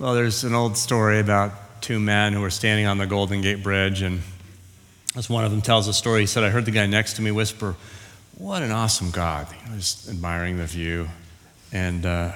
Well, 0.00 0.14
there's 0.14 0.44
an 0.44 0.54
old 0.54 0.78
story 0.78 1.20
about 1.20 1.82
two 1.82 2.00
men 2.00 2.32
who 2.32 2.40
were 2.40 2.48
standing 2.48 2.86
on 2.86 2.96
the 2.96 3.06
Golden 3.06 3.42
Gate 3.42 3.62
Bridge, 3.62 4.00
and 4.00 4.22
as 5.14 5.28
one 5.28 5.44
of 5.44 5.50
them 5.50 5.60
tells 5.60 5.88
a 5.88 5.92
story, 5.92 6.22
he 6.22 6.26
said, 6.26 6.42
I 6.42 6.48
heard 6.48 6.64
the 6.64 6.70
guy 6.70 6.86
next 6.86 7.16
to 7.16 7.22
me 7.22 7.30
whisper, 7.30 7.76
What 8.38 8.62
an 8.62 8.70
awesome 8.70 9.10
God. 9.10 9.46
He 9.66 9.74
was 9.74 10.08
admiring 10.08 10.56
the 10.56 10.64
view. 10.64 11.08
And 11.70 12.06
uh, 12.06 12.32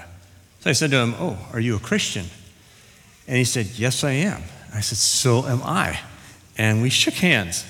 so 0.60 0.68
I 0.68 0.74
said 0.74 0.90
to 0.90 0.98
him, 0.98 1.14
Oh, 1.18 1.38
are 1.54 1.58
you 1.58 1.74
a 1.76 1.78
Christian? 1.78 2.26
And 3.26 3.38
he 3.38 3.44
said, 3.44 3.64
Yes, 3.76 4.04
I 4.04 4.10
am. 4.10 4.42
I 4.74 4.80
said, 4.80 4.98
So 4.98 5.46
am 5.46 5.62
I. 5.62 5.98
And 6.58 6.82
we 6.82 6.90
shook 6.90 7.14
hands. 7.14 7.64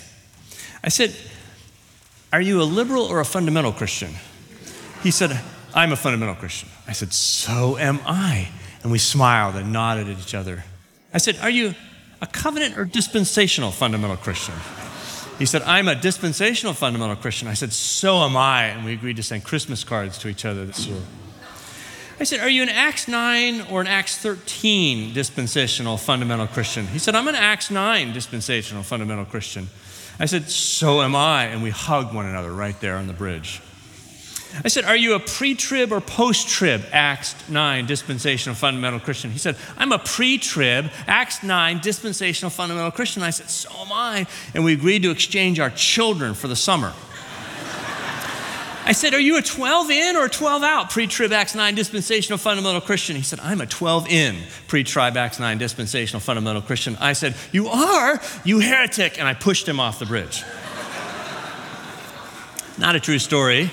I 0.83 0.89
said, 0.89 1.15
Are 2.33 2.41
you 2.41 2.61
a 2.61 2.65
liberal 2.65 3.05
or 3.05 3.21
a 3.21 3.25
fundamental 3.25 3.71
Christian? 3.71 4.11
He 5.05 5.13
said, 5.13 5.41
I'm 5.73 5.93
a 5.93 5.97
fundamental 5.97 6.35
Christian. 6.35 6.69
I 6.89 6.95
said, 6.95 7.13
So 7.13 7.79
am 7.79 8.01
I. 8.05 8.49
And 8.85 8.93
we 8.93 8.99
smiled 8.99 9.57
and 9.57 9.73
nodded 9.73 10.09
at 10.09 10.19
each 10.19 10.35
other. 10.35 10.63
I 11.13 11.19
said, 11.19 11.39
Are 11.41 11.51
you 11.51 11.75
a 12.21 12.27
covenant 12.27 12.79
or 12.79 12.85
dispensational 12.85 13.73
fundamental 13.73 14.17
Christian? 14.17 14.55
He 15.39 15.47
said, 15.47 15.63
I'm 15.63 15.89
a 15.89 15.97
dispensational 15.97 16.75
fundamental 16.75 17.17
Christian. 17.17 17.49
I 17.49 17.55
said, 17.55 17.73
So 17.73 18.19
am 18.19 18.37
I. 18.37 18.67
And 18.67 18.85
we 18.85 18.93
agreed 18.93 19.17
to 19.17 19.23
send 19.23 19.43
Christmas 19.43 19.83
cards 19.83 20.19
to 20.19 20.29
each 20.29 20.45
other 20.45 20.65
this 20.65 20.87
year. 20.87 21.01
I 22.21 22.25
said, 22.25 22.41
Are 22.41 22.49
you 22.49 22.63
an 22.63 22.69
Acts 22.69 23.09
9 23.09 23.63
or 23.71 23.81
an 23.81 23.87
Acts 23.87 24.19
13 24.19 25.15
dispensational 25.15 25.97
fundamental 25.97 26.47
Christian? 26.47 26.87
He 26.87 26.99
said, 26.99 27.15
I'm 27.15 27.27
an 27.27 27.35
Acts 27.35 27.71
9 27.71 28.13
dispensational 28.13 28.83
fundamental 28.83 29.25
Christian. 29.25 29.69
I 30.21 30.27
said, 30.27 30.51
So 30.51 31.01
am 31.01 31.17
I. 31.17 31.47
And 31.47 31.63
we 31.63 31.71
hugged 31.71 32.15
one 32.15 32.27
another 32.27 32.53
right 32.53 32.79
there 32.81 32.97
on 32.97 33.07
the 33.07 33.15
bridge. 33.15 33.63
I 34.63 34.69
said, 34.69 34.85
Are 34.85 34.97
you 34.97 35.15
a 35.15 35.21
pre 35.21 35.55
trib 35.55 35.91
or 35.91 36.01
post 36.01 36.49
trib 36.49 36.85
Acts 36.93 37.49
9 37.49 37.87
dispensational 37.87 38.55
fundamental 38.55 39.01
Christian? 39.01 39.31
He 39.31 39.39
said, 39.39 39.57
I'm 39.77 39.91
a 39.93 39.99
pre 39.99 40.39
trib 40.39 40.91
Acts 41.07 41.43
9 41.43 41.81
dispensational 41.81 42.51
fundamental 42.51 42.93
Christian. 42.93 43.23
I 43.23 43.31
said, 43.31 43.51
So 43.51 43.71
am 43.71 43.93
I. 43.93 44.27
And 44.55 44.65
we 44.65 44.75
agreed 44.75 45.03
to 45.03 45.11
exchange 45.11 45.59
our 45.59 45.71
children 45.71 46.35
for 46.35 46.47
the 46.47 46.57
summer. 46.57 46.93
I 48.87 48.93
said, 48.93 49.15
Are 49.15 49.21
you 49.21 49.39
a 49.39 49.43
12 49.43 49.91
in 49.91 50.17
or 50.17 50.27
a 50.27 50.31
12 50.31 50.63
out 50.63 50.91
pre 50.91 51.07
trib 51.07 51.33
Acts 51.33 51.55
9 51.55 51.75
dispensational 51.75 52.39
fundamental 52.39 52.81
Christian? 52.81 53.17
He 53.17 53.23
said, 53.23 53.41
I'm 53.41 53.61
a 53.61 53.67
12 53.67 54.09
in 54.09 54.37
pre 54.69 54.85
trib 54.85 55.17
Acts 55.17 55.41
9 55.41 55.59
dispensational 55.59 56.21
fundamental 56.21 56.63
Christian. 56.63 56.97
I 57.01 57.15
said, 57.15 57.35
You 57.51 57.69
are, 57.69 58.21
you 58.45 58.61
heretic. 58.61 59.19
And 59.19 59.27
I 59.27 59.35
pushed 59.35 59.67
him 59.67 59.81
off 59.81 59.99
the 59.99 60.07
bridge. 60.07 60.45
Not 62.77 62.95
a 62.95 63.01
true 63.01 63.19
story. 63.19 63.71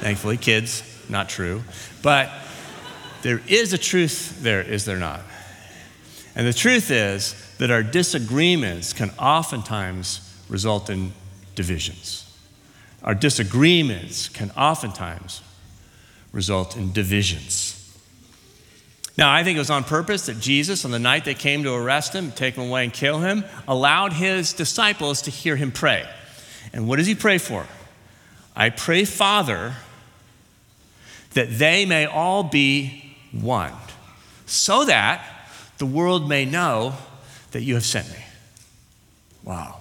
Thankfully, 0.00 0.36
kids, 0.36 0.82
not 1.08 1.28
true. 1.28 1.62
But 2.02 2.30
there 3.22 3.40
is 3.48 3.72
a 3.72 3.78
truth 3.78 4.42
there, 4.42 4.62
is 4.62 4.84
there 4.84 4.98
not? 4.98 5.20
And 6.34 6.46
the 6.46 6.52
truth 6.52 6.90
is 6.90 7.34
that 7.58 7.70
our 7.70 7.82
disagreements 7.82 8.92
can 8.92 9.10
oftentimes 9.18 10.20
result 10.48 10.88
in 10.88 11.12
divisions. 11.54 12.24
Our 13.02 13.14
disagreements 13.14 14.28
can 14.28 14.50
oftentimes 14.52 15.42
result 16.32 16.76
in 16.76 16.92
divisions. 16.92 17.74
Now, 19.16 19.32
I 19.32 19.42
think 19.42 19.56
it 19.56 19.58
was 19.58 19.70
on 19.70 19.82
purpose 19.82 20.26
that 20.26 20.38
Jesus, 20.38 20.84
on 20.84 20.92
the 20.92 20.98
night 21.00 21.24
they 21.24 21.34
came 21.34 21.64
to 21.64 21.74
arrest 21.74 22.12
him, 22.12 22.30
take 22.30 22.54
him 22.54 22.68
away, 22.68 22.84
and 22.84 22.92
kill 22.92 23.18
him, 23.18 23.44
allowed 23.66 24.12
his 24.12 24.52
disciples 24.52 25.22
to 25.22 25.32
hear 25.32 25.56
him 25.56 25.72
pray. 25.72 26.08
And 26.72 26.86
what 26.86 26.96
does 26.96 27.08
he 27.08 27.16
pray 27.16 27.38
for? 27.38 27.66
I 28.54 28.70
pray, 28.70 29.04
Father, 29.04 29.74
that 31.38 31.56
they 31.56 31.86
may 31.86 32.04
all 32.04 32.42
be 32.42 33.14
one, 33.30 33.72
so 34.44 34.84
that 34.84 35.24
the 35.78 35.86
world 35.86 36.28
may 36.28 36.44
know 36.44 36.92
that 37.52 37.62
you 37.62 37.74
have 37.74 37.84
sent 37.84 38.08
me. 38.08 38.18
Wow. 39.44 39.76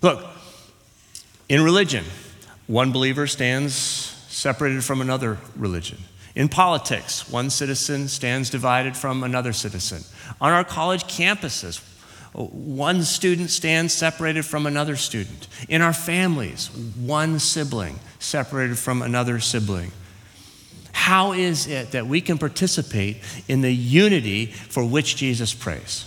Look, 0.00 0.24
in 1.50 1.62
religion, 1.62 2.06
one 2.68 2.90
believer 2.90 3.26
stands 3.26 3.74
separated 3.74 4.82
from 4.82 5.02
another 5.02 5.36
religion. 5.54 5.98
In 6.34 6.48
politics, 6.48 7.28
one 7.28 7.50
citizen 7.50 8.08
stands 8.08 8.48
divided 8.48 8.96
from 8.96 9.22
another 9.22 9.52
citizen. 9.52 10.04
On 10.40 10.50
our 10.50 10.64
college 10.64 11.04
campuses, 11.04 11.84
one 12.32 13.02
student 13.02 13.50
stands 13.50 13.92
separated 13.92 14.46
from 14.46 14.64
another 14.64 14.96
student. 14.96 15.48
In 15.68 15.82
our 15.82 15.92
families, 15.92 16.70
one 16.96 17.38
sibling 17.38 17.98
separated 18.18 18.78
from 18.78 19.02
another 19.02 19.38
sibling. 19.38 19.92
How 20.98 21.32
is 21.32 21.68
it 21.68 21.92
that 21.92 22.06
we 22.06 22.20
can 22.20 22.38
participate 22.38 23.18
in 23.46 23.62
the 23.62 23.72
unity 23.72 24.46
for 24.46 24.84
which 24.84 25.16
Jesus 25.16 25.54
prays? 25.54 26.04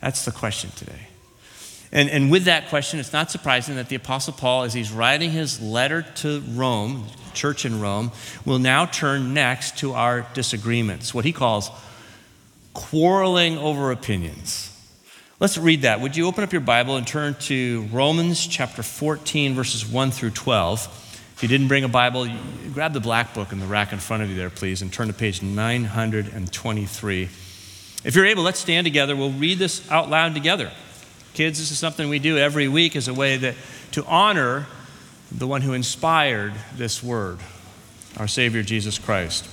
That's 0.00 0.26
the 0.26 0.30
question 0.30 0.70
today. 0.76 1.08
And, 1.90 2.10
and 2.10 2.30
with 2.30 2.44
that 2.44 2.68
question, 2.68 3.00
it's 3.00 3.12
not 3.12 3.30
surprising 3.30 3.76
that 3.76 3.88
the 3.88 3.96
Apostle 3.96 4.34
Paul, 4.34 4.64
as 4.64 4.74
he's 4.74 4.92
writing 4.92 5.30
his 5.30 5.60
letter 5.62 6.02
to 6.16 6.40
Rome, 6.52 7.06
church 7.32 7.64
in 7.64 7.80
Rome, 7.80 8.12
will 8.44 8.58
now 8.58 8.84
turn 8.84 9.32
next 9.32 9.78
to 9.78 9.94
our 9.94 10.26
disagreements, 10.34 11.14
what 11.14 11.24
he 11.24 11.32
calls 11.32 11.70
quarreling 12.74 13.56
over 13.56 13.90
opinions. 13.90 14.72
Let's 15.40 15.56
read 15.56 15.82
that. 15.82 16.00
Would 16.00 16.16
you 16.16 16.26
open 16.26 16.44
up 16.44 16.52
your 16.52 16.60
Bible 16.60 16.96
and 16.96 17.06
turn 17.06 17.34
to 17.40 17.88
Romans 17.90 18.46
chapter 18.46 18.82
14, 18.82 19.54
verses 19.54 19.86
1 19.86 20.10
through 20.10 20.30
12? 20.30 21.07
If 21.38 21.44
you 21.44 21.48
didn't 21.48 21.68
bring 21.68 21.84
a 21.84 21.88
Bible, 21.88 22.26
grab 22.72 22.92
the 22.92 22.98
black 22.98 23.32
book 23.32 23.52
in 23.52 23.60
the 23.60 23.66
rack 23.66 23.92
in 23.92 24.00
front 24.00 24.24
of 24.24 24.28
you 24.28 24.34
there, 24.34 24.50
please, 24.50 24.82
and 24.82 24.92
turn 24.92 25.06
to 25.06 25.12
page 25.12 25.40
923. 25.40 27.22
If 27.22 28.16
you're 28.16 28.26
able, 28.26 28.42
let's 28.42 28.58
stand 28.58 28.84
together. 28.86 29.14
We'll 29.14 29.30
read 29.30 29.60
this 29.60 29.88
out 29.88 30.10
loud 30.10 30.34
together. 30.34 30.72
Kids, 31.34 31.60
this 31.60 31.70
is 31.70 31.78
something 31.78 32.08
we 32.08 32.18
do 32.18 32.38
every 32.38 32.66
week 32.66 32.96
as 32.96 33.06
a 33.06 33.14
way 33.14 33.36
that, 33.36 33.54
to 33.92 34.04
honor 34.06 34.66
the 35.30 35.46
one 35.46 35.62
who 35.62 35.74
inspired 35.74 36.54
this 36.74 37.04
word, 37.04 37.38
our 38.16 38.26
Savior 38.26 38.64
Jesus 38.64 38.98
Christ. 38.98 39.48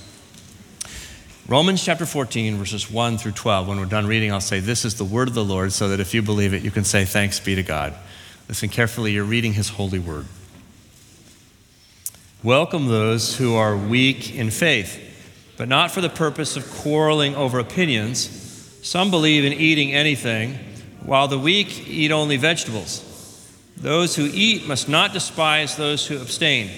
Romans 1.46 1.84
chapter 1.84 2.04
14, 2.04 2.56
verses 2.56 2.90
1 2.90 3.18
through 3.18 3.30
12. 3.30 3.68
When 3.68 3.78
we're 3.78 3.86
done 3.86 4.08
reading, 4.08 4.32
I'll 4.32 4.40
say, 4.40 4.58
This 4.58 4.84
is 4.84 4.96
the 4.96 5.04
word 5.04 5.28
of 5.28 5.34
the 5.34 5.44
Lord, 5.44 5.70
so 5.72 5.90
that 5.90 6.00
if 6.00 6.14
you 6.14 6.22
believe 6.22 6.52
it, 6.52 6.64
you 6.64 6.72
can 6.72 6.82
say, 6.82 7.04
Thanks 7.04 7.38
be 7.38 7.54
to 7.54 7.62
God. 7.62 7.94
Listen 8.48 8.68
carefully, 8.68 9.12
you're 9.12 9.22
reading 9.22 9.52
his 9.52 9.68
holy 9.68 10.00
word. 10.00 10.26
Welcome 12.46 12.86
those 12.86 13.36
who 13.36 13.56
are 13.56 13.76
weak 13.76 14.32
in 14.36 14.52
faith, 14.52 15.02
but 15.56 15.66
not 15.66 15.90
for 15.90 16.00
the 16.00 16.08
purpose 16.08 16.56
of 16.56 16.70
quarreling 16.70 17.34
over 17.34 17.58
opinions. 17.58 18.28
Some 18.84 19.10
believe 19.10 19.44
in 19.44 19.52
eating 19.52 19.92
anything 19.92 20.54
while 21.02 21.26
the 21.26 21.40
weak 21.40 21.88
eat 21.88 22.12
only 22.12 22.36
vegetables. 22.36 23.02
Those 23.76 24.14
who 24.14 24.30
eat 24.32 24.64
must 24.64 24.88
not 24.88 25.12
despise 25.12 25.74
those 25.76 26.06
who 26.06 26.22
abstain, 26.22 26.70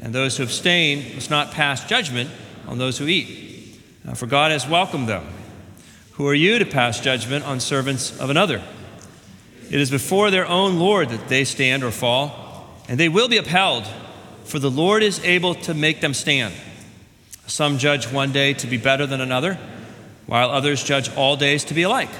and 0.00 0.14
those 0.14 0.36
who 0.36 0.44
abstain 0.44 1.16
must 1.16 1.30
not 1.30 1.50
pass 1.50 1.84
judgment 1.84 2.30
on 2.68 2.78
those 2.78 2.96
who 2.96 3.08
eat. 3.08 3.82
Now, 4.04 4.14
for 4.14 4.28
God 4.28 4.52
has 4.52 4.68
welcomed 4.68 5.08
them. 5.08 5.26
Who 6.12 6.28
are 6.28 6.32
you 6.32 6.60
to 6.60 6.64
pass 6.64 7.00
judgment 7.00 7.44
on 7.44 7.58
servants 7.58 8.16
of 8.20 8.30
another? 8.30 8.62
It 9.68 9.80
is 9.80 9.90
before 9.90 10.30
their 10.30 10.46
own 10.46 10.78
Lord 10.78 11.08
that 11.08 11.26
they 11.26 11.42
stand 11.42 11.82
or 11.82 11.90
fall, 11.90 12.70
and 12.88 13.00
they 13.00 13.08
will 13.08 13.28
be 13.28 13.38
upheld, 13.38 13.84
for 14.44 14.58
the 14.58 14.70
Lord 14.70 15.02
is 15.02 15.22
able 15.24 15.54
to 15.54 15.74
make 15.74 16.00
them 16.00 16.14
stand. 16.14 16.54
Some 17.46 17.78
judge 17.78 18.06
one 18.10 18.32
day 18.32 18.54
to 18.54 18.66
be 18.66 18.76
better 18.76 19.06
than 19.06 19.20
another, 19.20 19.58
while 20.26 20.50
others 20.50 20.82
judge 20.82 21.14
all 21.14 21.36
days 21.36 21.64
to 21.64 21.74
be 21.74 21.82
alike. 21.82 22.10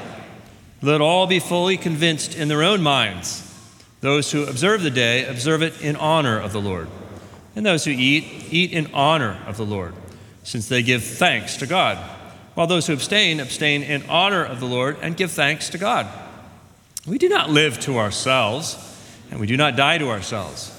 Let 0.83 1.01
all 1.01 1.27
be 1.27 1.39
fully 1.39 1.77
convinced 1.77 2.35
in 2.35 2.49
their 2.49 2.63
own 2.63 2.83
minds. 2.83 3.49
Those 4.01 4.33
who 4.33 4.45
observe 4.45 4.83
the 4.83 4.91
day 4.91 5.25
observe 5.25 5.63
it 5.63 5.81
in 5.81 5.95
honor 5.95 6.39
of 6.39 6.53
the 6.53 6.61
Lord. 6.61 6.89
And 7.55 7.65
those 7.65 7.85
who 7.85 7.93
eat, 7.93 8.25
eat 8.51 8.73
in 8.73 8.93
honor 8.93 9.39
of 9.47 9.57
the 9.57 9.65
Lord, 9.65 9.95
since 10.43 10.69
they 10.69 10.83
give 10.83 11.05
thanks 11.05 11.57
to 11.59 11.67
God. 11.67 11.99
While 12.55 12.67
those 12.67 12.87
who 12.87 12.93
abstain, 12.93 13.39
abstain 13.39 13.83
in 13.83 14.05
honor 14.09 14.45
of 14.45 14.59
the 14.59 14.67
Lord 14.67 14.97
and 15.01 15.17
give 15.17 15.31
thanks 15.31 15.69
to 15.71 15.79
God. 15.79 16.07
We 17.07 17.19
do 17.19 17.29
not 17.29 17.51
live 17.51 17.79
to 17.81 17.99
ourselves, 17.99 18.77
and 19.31 19.39
we 19.39 19.47
do 19.47 19.57
not 19.57 19.77
die 19.77 19.99
to 19.99 20.09
ourselves. 20.11 20.71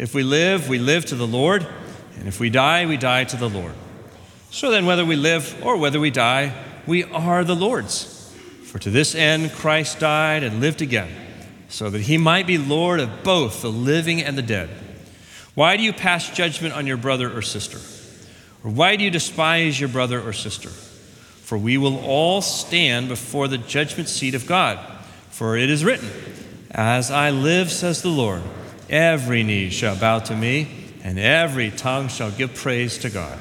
If 0.00 0.14
we 0.14 0.22
live, 0.22 0.66
we 0.66 0.78
live 0.78 1.04
to 1.06 1.14
the 1.14 1.26
Lord, 1.26 1.66
and 2.18 2.26
if 2.26 2.40
we 2.40 2.48
die, 2.48 2.86
we 2.86 2.96
die 2.96 3.24
to 3.24 3.36
the 3.36 3.50
Lord. 3.50 3.74
So 4.50 4.70
then, 4.70 4.86
whether 4.86 5.04
we 5.04 5.14
live 5.14 5.54
or 5.62 5.76
whether 5.76 6.00
we 6.00 6.10
die, 6.10 6.54
we 6.86 7.04
are 7.04 7.44
the 7.44 7.54
Lord's. 7.54 8.32
For 8.64 8.78
to 8.78 8.88
this 8.88 9.14
end 9.14 9.52
Christ 9.52 9.98
died 9.98 10.42
and 10.42 10.58
lived 10.58 10.80
again, 10.80 11.10
so 11.68 11.90
that 11.90 12.00
he 12.00 12.16
might 12.16 12.46
be 12.46 12.56
Lord 12.56 12.98
of 12.98 13.22
both 13.22 13.60
the 13.60 13.70
living 13.70 14.22
and 14.22 14.38
the 14.38 14.42
dead. 14.42 14.70
Why 15.54 15.76
do 15.76 15.82
you 15.82 15.92
pass 15.92 16.30
judgment 16.30 16.72
on 16.72 16.86
your 16.86 16.96
brother 16.96 17.30
or 17.30 17.42
sister? 17.42 17.76
Or 18.64 18.70
why 18.70 18.96
do 18.96 19.04
you 19.04 19.10
despise 19.10 19.78
your 19.78 19.90
brother 19.90 20.18
or 20.18 20.32
sister? 20.32 20.70
For 20.70 21.58
we 21.58 21.76
will 21.76 21.98
all 22.06 22.40
stand 22.40 23.08
before 23.08 23.48
the 23.48 23.58
judgment 23.58 24.08
seat 24.08 24.34
of 24.34 24.46
God. 24.46 24.78
For 25.28 25.58
it 25.58 25.68
is 25.68 25.84
written, 25.84 26.08
As 26.70 27.10
I 27.10 27.28
live, 27.28 27.70
says 27.70 28.00
the 28.00 28.08
Lord, 28.08 28.40
every 28.90 29.42
knee 29.42 29.70
shall 29.70 29.96
bow 29.96 30.18
to 30.18 30.36
me, 30.36 30.68
and 31.02 31.18
every 31.18 31.70
tongue 31.70 32.08
shall 32.08 32.30
give 32.30 32.54
praise 32.54 32.98
to 32.98 33.08
God. 33.08 33.38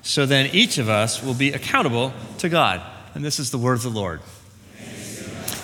So 0.00 0.24
then 0.24 0.50
each 0.54 0.78
of 0.78 0.88
us 0.88 1.22
will 1.22 1.34
be 1.34 1.52
accountable 1.52 2.12
to 2.38 2.48
God. 2.48 2.80
And 3.14 3.24
this 3.24 3.38
is 3.38 3.50
the 3.50 3.58
word 3.58 3.74
of 3.74 3.82
the 3.82 3.90
Lord. 3.90 4.20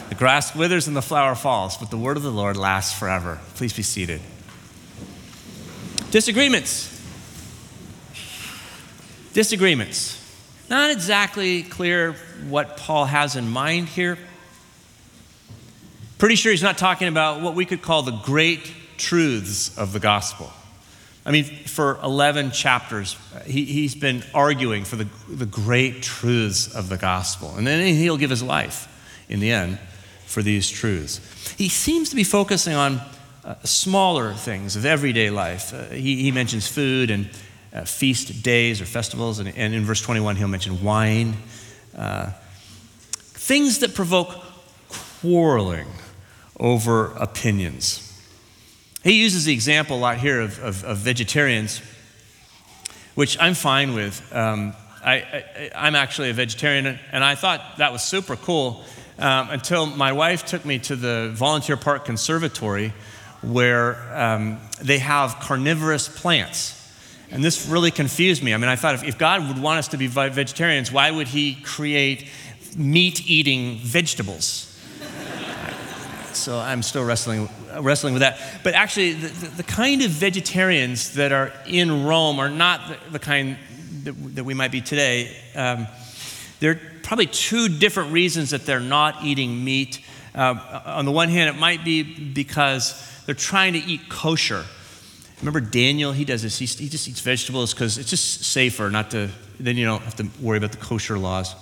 The 0.09 0.15
grass 0.15 0.55
withers 0.55 0.89
and 0.89 0.97
the 0.97 1.03
flower 1.03 1.35
falls, 1.35 1.77
but 1.77 1.91
the 1.91 1.97
word 1.97 2.17
of 2.17 2.23
the 2.23 2.33
Lord 2.33 2.57
lasts 2.57 2.99
forever. 2.99 3.39
Please 3.55 3.73
be 3.73 3.83
seated. 3.83 4.21
Disagreements. 6.11 6.89
Disagreements. 9.33 10.17
Not 10.69 10.91
exactly 10.91 11.63
clear 11.63 12.15
what 12.49 12.77
Paul 12.77 13.05
has 13.05 13.37
in 13.37 13.49
mind 13.49 13.89
here. 13.89 14.19
Pretty 16.19 16.35
sure 16.35 16.51
he's 16.51 16.63
not 16.63 16.79
talking 16.79 17.09
about 17.09 17.41
what 17.41 17.55
we 17.55 17.65
could 17.65 17.83
call 17.83 18.03
the 18.03 18.19
great 18.25 18.73
truths 19.01 19.77
of 19.77 19.93
the 19.93 19.99
gospel. 19.99 20.53
I 21.27 21.33
mean, 21.33 21.45
for 21.45 21.99
11 22.03 22.53
chapters, 22.53 23.17
he, 23.45 23.83
has 23.83 23.95
been 23.95 24.23
arguing 24.33 24.85
for 24.85 24.97
the, 24.97 25.09
the 25.29 25.47
great 25.47 26.03
truths 26.03 26.75
of 26.75 26.89
the 26.89 26.97
gospel. 26.97 27.55
And 27.57 27.67
then 27.67 27.95
he'll 27.95 28.17
give 28.17 28.31
his 28.31 28.43
life 28.43 28.89
in 29.29 29.41
the 29.41 29.51
end 29.51 29.79
for 30.27 30.43
these 30.43 30.71
truths. 30.71 31.21
He 31.59 31.69
seems 31.69 32.11
to 32.11 32.17
be 32.17 32.25
focusing 32.25 32.75
on 32.75 33.01
uh, 33.45 33.55
smaller 33.65 34.33
things 34.33 34.77
of 34.77 34.87
everyday 34.87 35.31
life. 35.31 35.75
Uh, 35.75 35.85
he, 35.87 36.23
he, 36.23 36.31
mentions 36.31 36.69
food 36.69 37.11
and 37.11 37.29
uh, 37.75 37.85
feast 37.85 38.43
days 38.43 38.81
or 38.81 38.85
festivals, 38.85 39.39
and, 39.39 39.49
and, 39.57 39.75
in 39.75 39.85
verse 39.85 40.01
21, 40.01 40.37
he'll 40.37 40.49
mention 40.49 40.83
wine. 40.83 41.37
Uh, 41.97 42.31
things 43.13 43.79
that 43.81 43.95
provoke 43.95 44.35
quarreling 44.89 45.87
over 46.59 47.13
opinions. 47.17 48.10
He 49.03 49.13
uses 49.13 49.47
the 49.47 49.53
example 49.53 49.97
a 49.97 50.01
lot 50.01 50.19
here 50.19 50.41
of, 50.41 50.59
of, 50.63 50.85
of 50.85 50.99
vegetarians, 50.99 51.81
which 53.15 53.39
I'm 53.41 53.55
fine 53.55 53.95
with. 53.95 54.35
Um, 54.35 54.75
I, 55.03 55.45
am 55.73 55.95
actually 55.95 56.29
a 56.29 56.35
vegetarian, 56.35 56.99
and 57.11 57.25
I 57.25 57.35
thought 57.35 57.79
that 57.79 57.93
was 57.93 58.03
super 58.03 58.37
cool 58.37 58.85
um, 59.19 59.49
until 59.51 59.87
my 59.87 60.13
wife 60.13 60.45
took 60.45 60.65
me 60.65 60.79
to 60.81 60.97
the 60.97 61.31
Volunteer 61.33 61.79
Park 61.79 62.05
Conservatory 62.05 62.93
where 63.43 63.97
um, 64.15 64.59
they 64.83 64.99
have 64.99 65.37
carnivorous 65.41 66.09
plants. 66.09 66.77
And 67.31 67.43
this 67.43 67.67
really 67.67 67.91
confused 67.91 68.43
me. 68.43 68.53
I 68.53 68.57
mean, 68.57 68.69
I 68.69 68.77
thought 68.77 68.97
if, 68.97 69.05
if 69.05 69.19
God 69.19 69.47
would 69.49 69.59
want 69.59 69.79
us 69.79 69.89
to 69.89 69.97
be 69.97 70.09
vegetarians, 70.09 70.93
why 70.93 71.11
would 71.11 71.29
He 71.29 71.55
create 71.55 72.27
meat 72.77 73.31
eating 73.31 73.79
vegetables? 73.79 74.70
So 76.37 76.59
I'm 76.59 76.83
still 76.83 77.05
wrestling, 77.05 77.49
wrestling 77.81 78.15
with 78.15 78.21
that. 78.21 78.39
But 78.63 78.75
actually, 78.75 79.13
the, 79.13 79.29
the, 79.29 79.47
the, 79.57 79.63
kind 79.63 80.03
of 80.03 80.11
vegetarians 80.11 81.15
that 81.15 81.33
are 81.33 81.53
in 81.67 82.05
Rome 82.05 82.39
are 82.39 82.49
not 82.49 82.89
the, 82.89 83.11
the 83.13 83.19
kind 83.19 83.57
that, 84.05 84.13
that, 84.37 84.45
we 84.45 84.55
might 84.55 84.73
be 84.73 84.81
today. 84.81 85.37
Um, 85.55 85.87
there 86.61 86.73
are 86.73 86.81
probably 87.03 87.27
two 87.27 87.69
different 87.69 88.13
reasons 88.13 88.51
that 88.51 88.67
they're 88.67 88.81
not 88.81 89.25
eating 89.25 89.65
meat. 89.65 90.01
Uh, 90.35 90.83
on 90.87 91.05
the 91.05 91.13
one 91.13 91.29
hand, 91.29 91.55
it 91.55 91.59
might 91.59 91.85
be 91.85 92.03
because 92.03 93.23
they're 93.27 93.35
trying 93.35 93.73
to 93.75 93.79
eat 93.79 94.09
kosher. 94.09 94.65
Remember 95.41 95.61
Daniel? 95.61 96.13
He 96.13 96.25
does 96.25 96.43
this. 96.43 96.59
He, 96.59 96.67
he 96.67 96.89
just 96.89 97.09
eats 97.09 97.21
vegetables 97.21 97.73
because 97.73 97.99
it's 97.99 98.11
just 98.11 98.45
safer 98.45 98.91
not 98.91 99.11
to, 99.13 99.31
then 99.59 99.77
you 99.77 99.87
don't 99.87 100.03
have 100.03 100.17
to 100.17 100.29
worry 100.41 100.59
about 100.59 100.73
the 100.73 100.79
kosher 100.79 101.19
laws. 101.19 101.55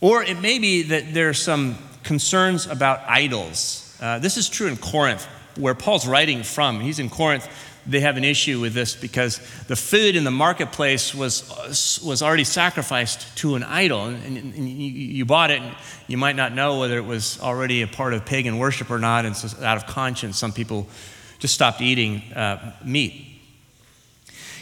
Or 0.00 0.22
it 0.22 0.40
may 0.40 0.58
be 0.58 0.82
that 0.82 1.14
there 1.14 1.28
are 1.28 1.34
some 1.34 1.78
concerns 2.02 2.66
about 2.66 3.00
idols. 3.08 3.85
Uh, 4.00 4.18
this 4.18 4.36
is 4.36 4.48
true 4.48 4.66
in 4.66 4.76
Corinth, 4.76 5.24
where 5.56 5.74
Paul's 5.74 6.06
writing 6.06 6.42
from. 6.42 6.80
He's 6.80 6.98
in 6.98 7.08
Corinth. 7.08 7.48
They 7.86 8.00
have 8.00 8.16
an 8.16 8.24
issue 8.24 8.60
with 8.60 8.74
this 8.74 8.96
because 8.96 9.38
the 9.68 9.76
food 9.76 10.16
in 10.16 10.24
the 10.24 10.30
marketplace 10.30 11.14
was, 11.14 12.00
was 12.04 12.20
already 12.20 12.44
sacrificed 12.44 13.36
to 13.38 13.54
an 13.54 13.62
idol. 13.62 14.06
And, 14.06 14.36
and 14.36 14.56
you, 14.56 14.90
you, 14.90 15.24
bought 15.24 15.50
it, 15.50 15.62
and 15.62 15.74
you 16.08 16.16
might 16.16 16.34
not 16.34 16.52
know 16.52 16.80
whether 16.80 16.98
it 16.98 17.04
was 17.04 17.40
already 17.40 17.82
a 17.82 17.86
part 17.86 18.12
of 18.12 18.26
pagan 18.26 18.58
worship 18.58 18.90
or 18.90 18.98
not. 18.98 19.24
And 19.24 19.36
so, 19.36 19.64
out 19.64 19.76
of 19.76 19.86
conscience, 19.86 20.36
some 20.36 20.52
people 20.52 20.88
just 21.38 21.54
stopped 21.54 21.80
eating 21.80 22.22
uh, 22.32 22.72
meat. 22.84 23.35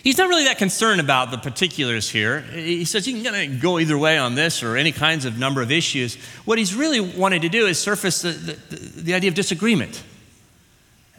He's 0.05 0.19
not 0.19 0.29
really 0.29 0.45
that 0.45 0.59
concerned 0.59 1.01
about 1.01 1.31
the 1.31 1.39
particulars 1.39 2.11
here. 2.11 2.43
He 2.43 2.85
says 2.85 3.09
you 3.09 3.23
can 3.23 3.59
go 3.59 3.79
either 3.79 3.97
way 3.97 4.19
on 4.19 4.35
this 4.35 4.63
or 4.63 4.77
any 4.77 4.93
kinds 4.93 5.25
of 5.25 5.39
number 5.39 5.63
of 5.63 5.73
issues. 5.73 6.17
What 6.45 6.59
he's 6.59 6.75
really 6.75 7.01
wanted 7.01 7.41
to 7.41 7.49
do 7.49 7.67
is 7.67 7.79
surface 7.79 8.21
the, 8.21 8.33
the, 8.33 8.77
the 8.77 9.15
idea 9.15 9.29
of 9.29 9.35
disagreement. 9.35 10.03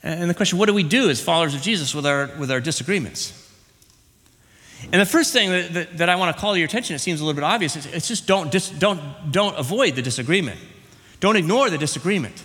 And 0.04 0.30
the 0.30 0.36
question 0.36 0.60
what 0.60 0.68
do 0.68 0.74
we 0.76 0.84
do 0.84 1.10
as 1.10 1.20
followers 1.20 1.56
of 1.56 1.64
Jesus 1.64 1.96
with 1.96 2.06
our, 2.06 2.30
with 2.38 2.52
our 2.52 2.62
disagreements? 2.62 3.34
And 4.92 5.02
the 5.02 5.06
first 5.08 5.34
thing 5.34 5.50
that, 5.50 5.74
that, 5.74 5.98
that 5.98 6.10
I 6.10 6.16
want 6.16 6.36
to 6.36 6.40
call 6.40 6.54
to 6.54 6.60
your 6.60 6.68
attention, 6.68 6.96
it 6.96 7.00
seems 7.00 7.22
a 7.22 7.26
little 7.26 7.36
bit 7.36 7.44
obvious, 7.44 7.76
it's, 7.76 7.88
it's 7.88 8.08
just 8.08 8.28
don't, 8.28 8.52
dis, 8.52 8.70
don't, 8.70 9.02
don't 9.32 9.58
avoid 9.58 9.96
the 9.96 10.04
disagreement. 10.04 10.60
Don't 11.22 11.38
ignore 11.38 11.72
the 11.72 11.80
disagreement. 11.80 12.44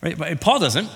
Right? 0.00 0.16
But 0.16 0.40
Paul 0.40 0.60
doesn't 0.60 0.88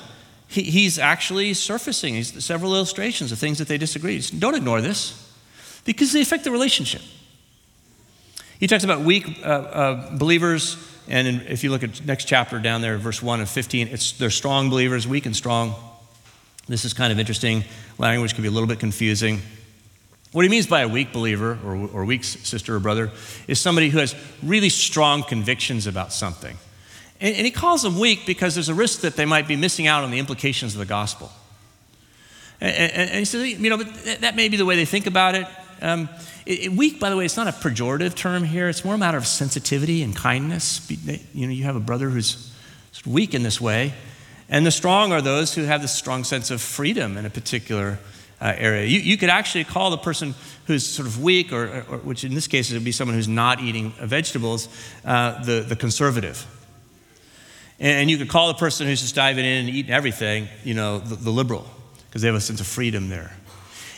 he, 0.55 0.62
he's 0.62 0.99
actually 0.99 1.53
surfacing 1.53 2.15
he's, 2.15 2.45
several 2.45 2.75
illustrations 2.75 3.33
of 3.33 3.39
things 3.39 3.59
that 3.59 3.69
they 3.69 3.79
disagree. 3.79 4.21
Don't 4.39 4.55
ignore 4.55 4.81
this 4.81 5.33
because 5.85 6.12
they 6.12 6.21
affect 6.21 6.45
the 6.45 6.51
relationship. 6.51 7.03
He 8.61 8.67
talks 8.69 8.85
about 8.85 9.01
weak 9.01 9.41
uh, 9.45 9.49
uh, 9.49 10.17
believers, 10.17 10.77
and 11.09 11.27
in, 11.27 11.41
if 11.43 11.65
you 11.65 11.71
look 11.71 11.83
at 11.83 12.05
next 12.06 12.27
chapter 12.27 12.61
down 12.61 12.81
there, 12.83 12.97
verse 12.99 13.21
1 13.21 13.41
and 13.41 13.49
15, 13.49 13.89
it's, 13.89 14.12
they're 14.12 14.31
strong 14.31 14.71
believers, 14.71 15.09
weak 15.09 15.27
and 15.27 15.35
strong. 15.35 15.75
This 16.69 16.85
is 16.85 16.95
kind 16.95 17.12
of 17.12 17.19
interesting. 17.19 17.65
Language 17.99 18.35
can 18.35 18.43
be 18.43 18.49
a 18.49 18.53
little 18.53 18.69
bit 18.69 18.79
confusing. 18.79 19.43
What 20.33 20.45
he 20.45 20.49
means 20.49 20.67
by 20.67 20.81
a 20.81 20.89
weak 20.89 21.12
believer 21.12 21.59
or, 21.65 21.77
or 21.89 22.05
weak 22.05 22.25
sister 22.25 22.77
or 22.77 22.81
brother 22.81 23.11
is 23.49 23.61
somebody 23.61 23.89
who 23.89 23.99
has 23.99 24.15
really 24.43 24.69
strong 24.69 25.25
convictions 25.25 25.87
about 25.87 26.12
something. 26.12 26.56
And, 27.20 27.37
and 27.37 27.44
he 27.44 27.50
calls 27.50 27.82
them 27.82 27.99
weak 27.99 28.26
because 28.26 28.55
there's 28.55 28.69
a 28.69 28.75
risk 28.75 29.00
that 29.00 29.16
they 29.16 29.25
might 29.25 29.49
be 29.49 29.56
missing 29.56 29.87
out 29.87 30.05
on 30.05 30.11
the 30.11 30.19
implications 30.19 30.75
of 30.75 30.78
the 30.78 30.87
gospel. 30.87 31.31
And, 32.61 32.75
and, 32.75 33.11
and 33.11 33.19
he 33.19 33.25
says, 33.25 33.46
you 33.46 33.70
know, 33.70 33.78
but 33.78 34.20
that 34.20 34.37
may 34.37 34.49
be 34.49 34.56
the 34.56 34.64
way 34.64 34.76
they 34.76 34.84
think 34.84 35.06
about 35.06 35.34
it. 35.34 35.46
Um, 35.82 36.08
it, 36.46 36.64
it, 36.64 36.72
weak, 36.72 37.00
by 37.00 37.11
the 37.11 37.16
way, 37.16 37.25
it's 37.25 37.37
not 37.37 37.49
a 37.49 37.52
pejorative 37.52 38.14
term 38.14 38.44
here. 38.44 38.69
It's 38.69 38.84
more 38.84 38.94
a 38.94 38.99
matter 38.99 39.19
of 39.19 39.26
sensitivity 39.26 40.02
and 40.02 40.14
kindness. 40.14 40.88
You 41.34 41.46
know, 41.46 41.52
you 41.52 41.64
have 41.64 41.76
a 41.76 41.81
brother 41.81 42.11
who's 42.11 42.52
weak 43.06 43.34
in 43.34 43.43
this 43.43 43.60
way. 43.60 43.93
And 44.49 44.64
the 44.64 44.70
strong 44.70 45.12
are 45.12 45.22
those 45.22 45.55
who 45.55 45.62
have 45.62 45.82
this 45.82 45.93
strong 45.93 46.25
sense 46.25 46.50
of 46.50 46.60
freedom 46.60 47.17
in 47.17 47.25
a 47.25 47.31
particular 47.31 47.99
uh, 48.40 48.52
area. 48.56 48.84
You, 48.84 49.00
you, 49.00 49.17
could 49.17 49.31
actually 49.31 49.64
call 49.64 49.90
the 49.90 49.96
person 49.96 50.34
who's 50.67 50.87
sort 50.87 51.08
of 51.08 51.22
weak, 51.22 51.52
or, 51.52 51.84
or, 51.88 51.99
which 51.99 52.25
in 52.25 52.34
this 52.34 52.46
case 52.46 52.70
would 52.72 52.84
be 52.84 52.93
someone 52.93 53.17
who's 53.17 53.28
not 53.28 53.60
eating 53.60 53.93
vegetables, 53.93 54.69
uh, 55.05 55.43
the, 55.43 55.60
the 55.60 55.77
conservative. 55.77 56.46
And 57.81 58.10
you 58.10 58.19
could 58.19 58.28
call 58.28 58.48
the 58.48 58.54
person 58.54 58.86
who's 58.86 59.00
just 59.00 59.14
diving 59.14 59.44
in 59.44 59.66
and 59.66 59.69
eating 59.69 59.93
everything, 59.93 60.48
you 60.62 60.74
know, 60.74 61.00
the, 61.00 61.16
the 61.16 61.31
liberal, 61.31 61.66
because 62.06 62.22
they 62.22 62.28
have 62.28 62.36
a 62.36 62.40
sense 62.40 62.60
of 62.60 62.66
freedom 62.66 63.08
there. 63.08 63.32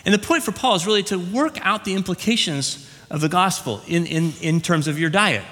And 0.04 0.14
the 0.14 0.18
point 0.18 0.44
for 0.44 0.52
Paul 0.52 0.76
is 0.76 0.86
really 0.86 1.02
to 1.04 1.18
work 1.18 1.58
out 1.64 1.84
the 1.84 1.94
implications 1.94 2.88
of 3.10 3.20
the 3.20 3.28
gospel 3.28 3.82
in, 3.86 4.06
in, 4.06 4.32
in 4.40 4.60
terms 4.60 4.88
of 4.88 4.98
your 4.98 5.10
diet 5.10 5.44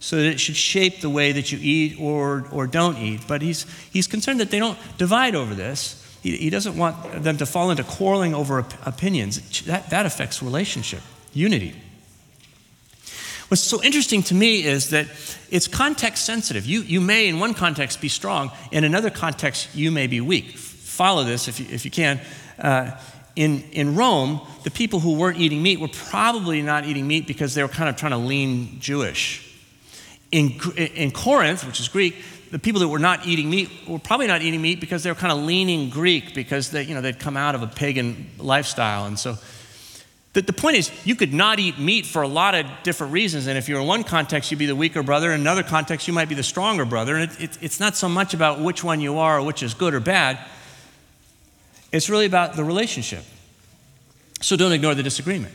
so 0.00 0.16
that 0.16 0.26
it 0.26 0.40
should 0.40 0.56
shape 0.56 1.00
the 1.00 1.10
way 1.10 1.32
that 1.32 1.52
you 1.52 1.58
eat 1.60 2.00
or, 2.00 2.46
or 2.52 2.66
don't 2.66 2.96
eat. 2.98 3.20
But 3.26 3.42
he's, 3.42 3.66
he's 3.90 4.06
concerned 4.06 4.40
that 4.40 4.50
they 4.50 4.58
don't 4.58 4.78
divide 4.96 5.34
over 5.34 5.54
this. 5.54 6.04
He, 6.22 6.36
he 6.36 6.50
doesn't 6.50 6.76
want 6.76 7.22
them 7.22 7.36
to 7.38 7.46
fall 7.46 7.70
into 7.70 7.84
quarreling 7.84 8.34
over 8.34 8.60
op- 8.60 8.86
opinions. 8.86 9.62
That, 9.62 9.90
that 9.90 10.06
affects 10.06 10.42
relationship, 10.42 11.00
unity. 11.32 11.74
What's 13.48 13.62
so 13.62 13.82
interesting 13.82 14.22
to 14.24 14.34
me 14.34 14.64
is 14.64 14.90
that 14.90 15.06
it's 15.50 15.66
context 15.66 16.26
sensitive. 16.26 16.66
You, 16.66 16.82
you 16.82 17.00
may, 17.00 17.28
in 17.28 17.40
one 17.40 17.54
context, 17.54 18.00
be 18.00 18.08
strong, 18.08 18.50
in 18.70 18.84
another 18.84 19.08
context, 19.08 19.74
you 19.74 19.90
may 19.90 20.06
be 20.06 20.20
weak. 20.20 20.56
Follow 20.56 21.24
this 21.24 21.48
if 21.48 21.58
you, 21.58 21.66
if 21.70 21.84
you 21.84 21.90
can. 21.90 22.20
Uh, 22.58 22.90
in, 23.36 23.62
in 23.72 23.94
Rome, 23.94 24.40
the 24.64 24.70
people 24.70 25.00
who 25.00 25.14
weren't 25.14 25.38
eating 25.38 25.62
meat 25.62 25.80
were 25.80 25.88
probably 25.88 26.60
not 26.60 26.84
eating 26.84 27.06
meat 27.06 27.26
because 27.26 27.54
they 27.54 27.62
were 27.62 27.68
kind 27.68 27.88
of 27.88 27.96
trying 27.96 28.12
to 28.12 28.18
lean 28.18 28.80
Jewish. 28.80 29.44
In, 30.30 30.60
in 30.76 31.10
Corinth, 31.10 31.66
which 31.66 31.80
is 31.80 31.88
Greek, 31.88 32.16
the 32.50 32.58
people 32.58 32.80
that 32.80 32.88
were 32.88 32.98
not 32.98 33.26
eating 33.26 33.48
meat 33.48 33.70
were 33.86 33.98
probably 33.98 34.26
not 34.26 34.42
eating 34.42 34.60
meat 34.60 34.80
because 34.80 35.02
they 35.04 35.10
were 35.10 35.14
kind 35.14 35.32
of 35.32 35.38
leaning 35.38 35.88
Greek 35.88 36.34
because 36.34 36.70
they, 36.70 36.82
you 36.82 36.94
know, 36.94 37.00
they'd 37.00 37.18
come 37.18 37.36
out 37.36 37.54
of 37.54 37.62
a 37.62 37.66
pagan 37.66 38.28
lifestyle. 38.38 39.06
And 39.06 39.18
so 39.18 39.36
the, 40.38 40.52
the 40.52 40.52
point 40.52 40.76
is, 40.76 40.90
you 41.04 41.16
could 41.16 41.34
not 41.34 41.58
eat 41.58 41.78
meat 41.78 42.06
for 42.06 42.22
a 42.22 42.28
lot 42.28 42.54
of 42.54 42.66
different 42.84 43.12
reasons. 43.12 43.48
And 43.48 43.58
if 43.58 43.68
you're 43.68 43.80
in 43.80 43.86
one 43.86 44.04
context, 44.04 44.50
you'd 44.50 44.58
be 44.58 44.66
the 44.66 44.76
weaker 44.76 45.02
brother. 45.02 45.32
In 45.32 45.40
another 45.40 45.64
context, 45.64 46.06
you 46.06 46.14
might 46.14 46.28
be 46.28 46.34
the 46.34 46.42
stronger 46.44 46.84
brother. 46.84 47.16
And 47.16 47.30
it, 47.30 47.40
it, 47.40 47.58
it's 47.60 47.80
not 47.80 47.96
so 47.96 48.08
much 48.08 48.34
about 48.34 48.60
which 48.60 48.84
one 48.84 49.00
you 49.00 49.18
are 49.18 49.38
or 49.38 49.42
which 49.42 49.62
is 49.62 49.74
good 49.74 49.94
or 49.94 50.00
bad, 50.00 50.38
it's 51.90 52.08
really 52.08 52.26
about 52.26 52.54
the 52.54 52.62
relationship. 52.62 53.24
So 54.40 54.56
don't 54.56 54.72
ignore 54.72 54.94
the 54.94 55.02
disagreement 55.02 55.54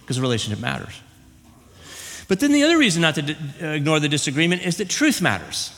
because 0.00 0.16
the 0.16 0.22
relationship 0.22 0.60
matters. 0.60 1.00
But 2.28 2.40
then 2.40 2.52
the 2.52 2.62
other 2.62 2.78
reason 2.78 3.02
not 3.02 3.16
to 3.16 3.36
uh, 3.62 3.66
ignore 3.68 3.98
the 3.98 4.08
disagreement 4.08 4.62
is 4.62 4.76
that 4.76 4.88
truth 4.88 5.20
matters. 5.20 5.74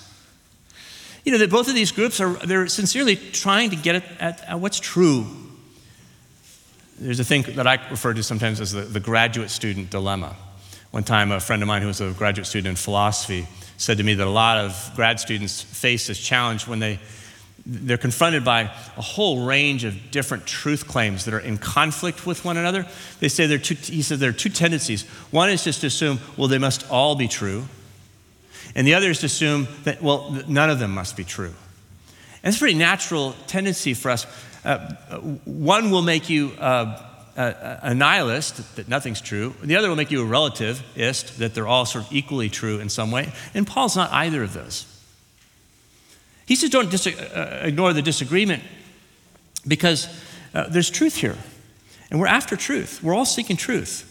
You 1.24 1.32
know, 1.32 1.38
that 1.38 1.50
both 1.50 1.68
of 1.68 1.74
these 1.74 1.92
groups 1.92 2.20
are 2.20 2.34
they're 2.34 2.66
sincerely 2.66 3.14
trying 3.16 3.70
to 3.70 3.76
get 3.76 3.94
at, 3.94 4.04
at, 4.20 4.44
at 4.48 4.60
what's 4.60 4.80
true 4.80 5.26
there's 7.00 7.20
a 7.20 7.24
thing 7.24 7.42
that 7.54 7.66
I 7.66 7.78
refer 7.90 8.12
to 8.12 8.22
sometimes 8.22 8.60
as 8.60 8.72
the, 8.72 8.82
the 8.82 9.00
graduate 9.00 9.50
student 9.50 9.90
dilemma. 9.90 10.36
One 10.90 11.02
time, 11.02 11.32
a 11.32 11.40
friend 11.40 11.62
of 11.62 11.68
mine 11.68 11.82
who 11.82 11.88
was 11.88 12.00
a 12.00 12.10
graduate 12.12 12.46
student 12.46 12.68
in 12.68 12.76
philosophy 12.76 13.46
said 13.78 13.96
to 13.98 14.04
me 14.04 14.14
that 14.14 14.26
a 14.26 14.30
lot 14.30 14.58
of 14.58 14.92
grad 14.94 15.18
students 15.18 15.62
face 15.62 16.08
this 16.08 16.18
challenge 16.18 16.66
when 16.66 16.78
they, 16.78 16.98
they're 17.64 17.96
confronted 17.96 18.44
by 18.44 18.62
a 18.96 19.02
whole 19.02 19.46
range 19.46 19.84
of 19.84 20.10
different 20.10 20.46
truth 20.46 20.86
claims 20.86 21.24
that 21.24 21.32
are 21.32 21.40
in 21.40 21.56
conflict 21.56 22.26
with 22.26 22.44
one 22.44 22.58
another. 22.58 22.86
They 23.20 23.28
say 23.28 23.46
there 23.46 23.56
are 23.56 23.62
two, 23.62 23.76
he 23.76 24.02
said 24.02 24.18
there 24.18 24.30
are 24.30 24.34
two 24.34 24.50
tendencies. 24.50 25.04
One 25.30 25.48
is 25.48 25.64
just 25.64 25.80
to 25.80 25.86
assume, 25.86 26.20
well, 26.36 26.48
they 26.48 26.58
must 26.58 26.88
all 26.90 27.14
be 27.14 27.28
true. 27.28 27.64
And 28.74 28.86
the 28.86 28.94
other 28.94 29.10
is 29.10 29.20
to 29.20 29.26
assume 29.26 29.68
that, 29.84 30.02
well, 30.02 30.30
none 30.46 30.68
of 30.68 30.78
them 30.78 30.92
must 30.92 31.16
be 31.16 31.24
true. 31.24 31.54
And 32.42 32.48
it's 32.48 32.56
a 32.56 32.60
pretty 32.60 32.78
natural 32.78 33.34
tendency 33.46 33.94
for 33.94 34.10
us. 34.10 34.26
Uh, 34.64 34.78
one 35.44 35.90
will 35.90 36.02
make 36.02 36.28
you 36.28 36.52
uh, 36.58 37.02
a, 37.36 37.94
nihilist, 37.94 38.76
that 38.76 38.88
nothing's 38.88 39.20
true. 39.20 39.54
The 39.62 39.76
other 39.76 39.88
will 39.88 39.96
make 39.96 40.10
you 40.10 40.22
a 40.22 40.28
relativist, 40.28 41.36
that 41.36 41.54
they're 41.54 41.66
all 41.66 41.86
sort 41.86 42.06
of 42.06 42.12
equally 42.12 42.48
true 42.48 42.78
in 42.80 42.88
some 42.88 43.10
way. 43.10 43.32
And 43.54 43.66
Paul's 43.66 43.96
not 43.96 44.12
either 44.12 44.42
of 44.42 44.52
those. 44.52 44.86
He 46.46 46.56
says 46.56 46.70
don't 46.70 46.90
dis- 46.90 47.06
uh, 47.06 47.62
ignore 47.64 47.92
the 47.92 48.02
disagreement 48.02 48.62
because 49.66 50.08
uh, 50.52 50.68
there's 50.68 50.90
truth 50.90 51.16
here. 51.16 51.36
And 52.10 52.18
we're 52.18 52.26
after 52.26 52.56
truth. 52.56 53.02
We're 53.02 53.14
all 53.14 53.24
seeking 53.24 53.56
truth. 53.56 54.06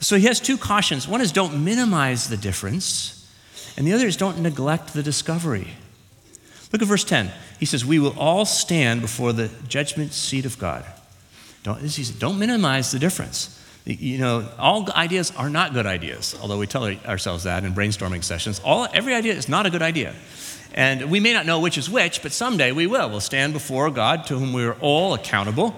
So 0.00 0.16
he 0.16 0.26
has 0.26 0.40
two 0.40 0.58
cautions. 0.58 1.08
One 1.08 1.20
is 1.20 1.32
don't 1.32 1.64
minimize 1.64 2.28
the 2.28 2.36
difference, 2.36 3.30
and 3.76 3.86
the 3.86 3.92
other 3.92 4.06
is 4.06 4.16
don't 4.16 4.38
neglect 4.38 4.94
the 4.94 5.02
discovery. 5.02 5.68
Look 6.72 6.82
at 6.82 6.88
verse 6.88 7.04
10. 7.04 7.30
He 7.58 7.66
says, 7.66 7.84
We 7.84 7.98
will 7.98 8.18
all 8.18 8.44
stand 8.44 9.00
before 9.00 9.32
the 9.32 9.50
judgment 9.68 10.12
seat 10.12 10.44
of 10.44 10.58
God. 10.58 10.84
Don't, 11.62 11.80
he 11.80 11.88
says, 11.88 12.10
don't 12.10 12.38
minimize 12.38 12.90
the 12.90 12.98
difference. 12.98 13.56
You 13.84 14.18
know, 14.18 14.48
all 14.58 14.90
ideas 14.92 15.32
are 15.36 15.50
not 15.50 15.72
good 15.72 15.86
ideas, 15.86 16.36
although 16.40 16.58
we 16.58 16.66
tell 16.66 16.86
ourselves 17.06 17.44
that 17.44 17.64
in 17.64 17.74
brainstorming 17.74 18.22
sessions. 18.22 18.60
All, 18.64 18.86
every 18.92 19.14
idea 19.14 19.34
is 19.34 19.48
not 19.48 19.66
a 19.66 19.70
good 19.70 19.82
idea. 19.82 20.14
And 20.72 21.10
we 21.10 21.18
may 21.18 21.32
not 21.32 21.46
know 21.46 21.60
which 21.60 21.76
is 21.76 21.90
which, 21.90 22.22
but 22.22 22.32
someday 22.32 22.72
we 22.72 22.86
will. 22.86 23.10
We'll 23.10 23.20
stand 23.20 23.52
before 23.52 23.90
God 23.90 24.26
to 24.26 24.38
whom 24.38 24.52
we 24.52 24.64
are 24.64 24.76
all 24.80 25.14
accountable. 25.14 25.74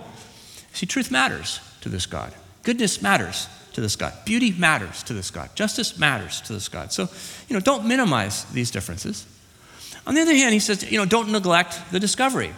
See, 0.72 0.86
truth 0.86 1.10
matters 1.10 1.60
to 1.80 1.88
this 1.88 2.06
God. 2.06 2.34
Goodness 2.62 3.00
matters 3.00 3.48
to 3.72 3.80
this 3.80 3.96
God. 3.96 4.12
Beauty 4.24 4.52
matters 4.52 5.02
to 5.04 5.14
this 5.14 5.30
God. 5.30 5.54
Justice 5.54 5.98
matters 5.98 6.40
to 6.42 6.52
this 6.52 6.68
God. 6.68 6.92
So, 6.92 7.08
you 7.48 7.54
know, 7.54 7.60
don't 7.60 7.86
minimize 7.86 8.44
these 8.46 8.70
differences. 8.70 9.26
On 10.06 10.14
the 10.14 10.20
other 10.20 10.34
hand, 10.34 10.52
he 10.52 10.58
says, 10.58 10.90
you 10.90 10.98
know, 10.98 11.04
don't 11.04 11.30
neglect 11.30 11.78
the 11.92 12.00
discovery. 12.00 12.52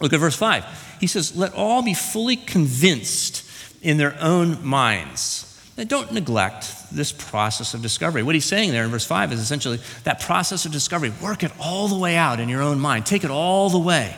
Look 0.00 0.12
at 0.12 0.20
verse 0.20 0.36
5. 0.36 0.96
He 1.00 1.06
says, 1.06 1.36
Let 1.36 1.54
all 1.54 1.82
be 1.82 1.94
fully 1.94 2.36
convinced 2.36 3.48
in 3.82 3.96
their 3.96 4.16
own 4.20 4.64
minds. 4.64 5.48
Now, 5.76 5.84
don't 5.84 6.12
neglect 6.12 6.90
this 6.92 7.12
process 7.12 7.72
of 7.72 7.82
discovery. 7.82 8.22
What 8.22 8.34
he's 8.34 8.44
saying 8.44 8.72
there 8.72 8.84
in 8.84 8.90
verse 8.90 9.06
5 9.06 9.32
is 9.32 9.40
essentially 9.40 9.80
that 10.04 10.20
process 10.20 10.66
of 10.66 10.72
discovery. 10.72 11.12
Work 11.22 11.42
it 11.44 11.52
all 11.58 11.88
the 11.88 11.98
way 11.98 12.16
out 12.16 12.40
in 12.40 12.48
your 12.48 12.62
own 12.62 12.78
mind, 12.78 13.06
take 13.06 13.24
it 13.24 13.30
all 13.30 13.70
the 13.70 13.78
way. 13.78 14.14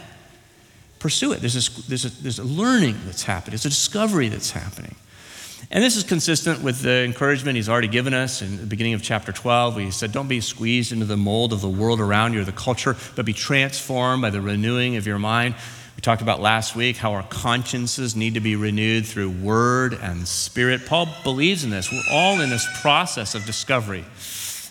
Pursue 0.98 1.32
it. 1.32 1.40
There's, 1.40 1.54
this, 1.54 1.68
there's, 1.86 2.04
a, 2.06 2.22
there's 2.22 2.38
a 2.38 2.44
learning 2.44 2.96
that's 3.04 3.22
happening, 3.22 3.52
there's 3.52 3.66
a 3.66 3.68
discovery 3.68 4.28
that's 4.28 4.50
happening. 4.50 4.96
And 5.70 5.82
this 5.82 5.96
is 5.96 6.04
consistent 6.04 6.62
with 6.62 6.82
the 6.82 7.04
encouragement 7.04 7.56
he's 7.56 7.68
already 7.68 7.88
given 7.88 8.14
us 8.14 8.42
in 8.42 8.58
the 8.58 8.66
beginning 8.66 8.94
of 8.94 9.02
chapter 9.02 9.32
12. 9.32 9.76
He 9.78 9.90
said, 9.90 10.12
Don't 10.12 10.28
be 10.28 10.40
squeezed 10.40 10.92
into 10.92 11.06
the 11.06 11.16
mold 11.16 11.52
of 11.52 11.60
the 11.60 11.68
world 11.68 12.00
around 12.00 12.34
you 12.34 12.42
or 12.42 12.44
the 12.44 12.52
culture, 12.52 12.96
but 13.16 13.24
be 13.24 13.32
transformed 13.32 14.22
by 14.22 14.30
the 14.30 14.40
renewing 14.40 14.96
of 14.96 15.06
your 15.06 15.18
mind. 15.18 15.54
We 15.96 16.00
talked 16.00 16.22
about 16.22 16.40
last 16.40 16.76
week 16.76 16.96
how 16.96 17.12
our 17.12 17.22
consciences 17.24 18.14
need 18.14 18.34
to 18.34 18.40
be 18.40 18.56
renewed 18.56 19.06
through 19.06 19.30
word 19.30 19.94
and 19.94 20.26
spirit. 20.28 20.86
Paul 20.86 21.08
believes 21.22 21.64
in 21.64 21.70
this. 21.70 21.90
We're 21.90 22.02
all 22.10 22.40
in 22.40 22.50
this 22.50 22.66
process 22.80 23.34
of 23.34 23.46
discovery 23.46 24.04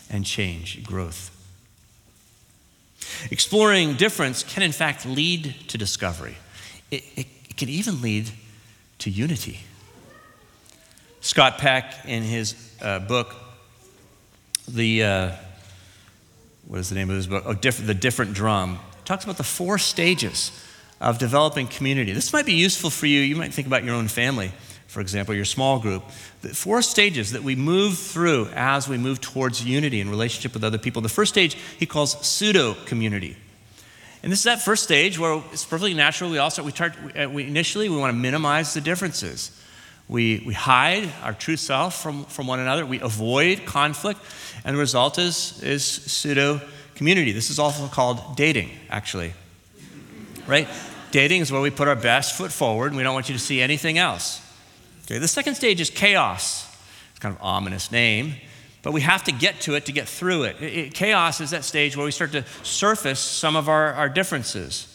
and 0.09 0.25
change, 0.25 0.83
growth. 0.83 1.31
Exploring 3.31 3.95
difference 3.95 4.43
can, 4.43 4.63
in 4.63 4.71
fact, 4.71 5.05
lead 5.05 5.55
to 5.69 5.77
discovery, 5.77 6.37
it, 6.91 7.03
it, 7.15 7.27
it 7.49 7.57
can 7.57 7.69
even 7.69 8.01
lead 8.01 8.29
to 8.99 9.09
unity. 9.09 9.61
Scott 11.23 11.57
Peck, 11.57 11.85
in 12.05 12.21
his 12.21 12.53
uh, 12.81 12.99
book, 12.99 13.33
the 14.67 15.03
uh, 15.03 15.31
what 16.67 16.81
is 16.81 16.89
the 16.89 16.95
name 16.95 17.09
of 17.09 17.15
his 17.15 17.27
book? 17.27 17.43
Oh, 17.47 17.53
the 17.53 17.93
different 17.93 18.33
drum. 18.33 18.77
Talks 19.05 19.23
about 19.23 19.37
the 19.37 19.43
four 19.43 19.77
stages 19.77 20.51
of 20.99 21.19
developing 21.19 21.67
community. 21.67 22.11
This 22.11 22.33
might 22.33 22.45
be 22.45 22.55
useful 22.55 22.89
for 22.89 23.05
you. 23.05 23.21
You 23.21 23.37
might 23.37 23.53
think 23.53 23.67
about 23.67 23.85
your 23.85 23.95
own 23.95 24.09
family, 24.09 24.51
for 24.87 24.99
example, 24.99 25.33
your 25.33 25.45
small 25.45 25.79
group. 25.79 26.03
The 26.41 26.49
four 26.49 26.81
stages 26.81 27.31
that 27.31 27.41
we 27.41 27.55
move 27.55 27.97
through 27.97 28.49
as 28.53 28.89
we 28.89 28.97
move 28.97 29.21
towards 29.21 29.63
unity 29.63 30.01
and 30.01 30.09
relationship 30.09 30.53
with 30.53 30.65
other 30.65 30.77
people. 30.77 31.01
The 31.01 31.07
first 31.07 31.31
stage 31.31 31.55
he 31.79 31.85
calls 31.85 32.19
pseudo 32.27 32.73
community. 32.85 33.37
And 34.23 34.29
this 34.29 34.39
is 34.39 34.45
that 34.45 34.61
first 34.61 34.83
stage 34.83 35.17
where 35.17 35.41
it's 35.53 35.63
perfectly 35.63 35.93
natural. 35.93 36.31
We 36.31 36.37
also 36.39 36.63
we, 36.63 36.71
start, 36.71 36.95
we 37.31 37.47
initially 37.47 37.87
we 37.87 37.95
want 37.95 38.11
to 38.11 38.19
minimize 38.19 38.73
the 38.73 38.81
differences. 38.81 39.57
We, 40.13 40.43
we 40.45 40.53
hide 40.53 41.11
our 41.23 41.33
true 41.33 41.57
self 41.57 41.99
from, 41.99 42.25
from 42.25 42.45
one 42.45 42.59
another. 42.59 42.85
We 42.85 42.99
avoid 42.99 43.65
conflict. 43.65 44.19
And 44.63 44.75
the 44.75 44.79
result 44.79 45.17
is, 45.17 45.59
is 45.63 45.83
pseudo 45.83 46.61
community. 46.93 47.31
This 47.31 47.49
is 47.49 47.57
also 47.57 47.87
called 47.87 48.37
dating, 48.37 48.69
actually. 48.91 49.33
Right? 50.45 50.67
Dating 51.09 51.41
is 51.41 51.51
where 51.51 51.61
we 51.61 51.71
put 51.71 51.87
our 51.87 51.95
best 51.95 52.37
foot 52.37 52.51
forward 52.51 52.91
and 52.91 52.97
we 52.97 53.01
don't 53.01 53.15
want 53.15 53.27
you 53.27 53.33
to 53.33 53.41
see 53.41 53.59
anything 53.59 53.97
else. 53.97 54.39
Okay, 55.05 55.17
the 55.17 55.27
second 55.27 55.55
stage 55.55 55.81
is 55.81 55.89
chaos. 55.89 56.71
It's 57.09 57.19
kind 57.19 57.35
of 57.35 57.41
ominous 57.41 57.91
name, 57.91 58.35
but 58.83 58.93
we 58.93 59.01
have 59.01 59.23
to 59.23 59.31
get 59.31 59.61
to 59.61 59.73
it 59.73 59.87
to 59.87 59.91
get 59.91 60.07
through 60.07 60.43
it. 60.43 60.61
it, 60.61 60.77
it 60.77 60.93
chaos 60.93 61.41
is 61.41 61.49
that 61.49 61.63
stage 61.63 61.97
where 61.97 62.05
we 62.05 62.11
start 62.11 62.33
to 62.33 62.45
surface 62.61 63.19
some 63.19 63.55
of 63.55 63.67
our, 63.67 63.93
our 63.93 64.09
differences. 64.09 64.92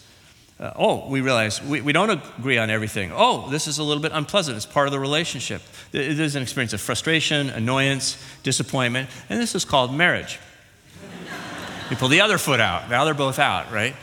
Uh, 0.61 0.73
oh, 0.75 1.09
we 1.09 1.21
realize 1.21 1.63
we, 1.63 1.81
we 1.81 1.93
don't 1.93 2.11
agree 2.11 2.59
on 2.59 2.69
everything. 2.69 3.13
Oh, 3.15 3.49
this 3.49 3.69
is 3.69 3.79
a 3.79 3.85
little 3.85 4.03
bit 4.03 4.11
unpleasant. 4.13 4.57
It's 4.57 4.67
part 4.67 4.89
of 4.89 4.93
the 4.93 4.99
relationship. 4.99 5.63
It 5.93 6.19
is 6.19 6.35
an 6.35 6.43
experience 6.43 6.73
of 6.73 6.81
frustration, 6.81 7.49
annoyance, 7.51 8.23
disappointment, 8.43 9.09
and 9.31 9.41
this 9.41 9.55
is 9.55 9.65
called 9.65 9.95
marriage. 9.95 10.41
we 11.91 11.97
pull 11.97 12.09
the 12.09 12.23
other 12.23 12.39
foot 12.39 12.59
out. 12.59 12.91
Now 12.91 13.05
they're 13.05 13.15
both 13.15 13.39
out, 13.39 13.71
right? 13.71 13.95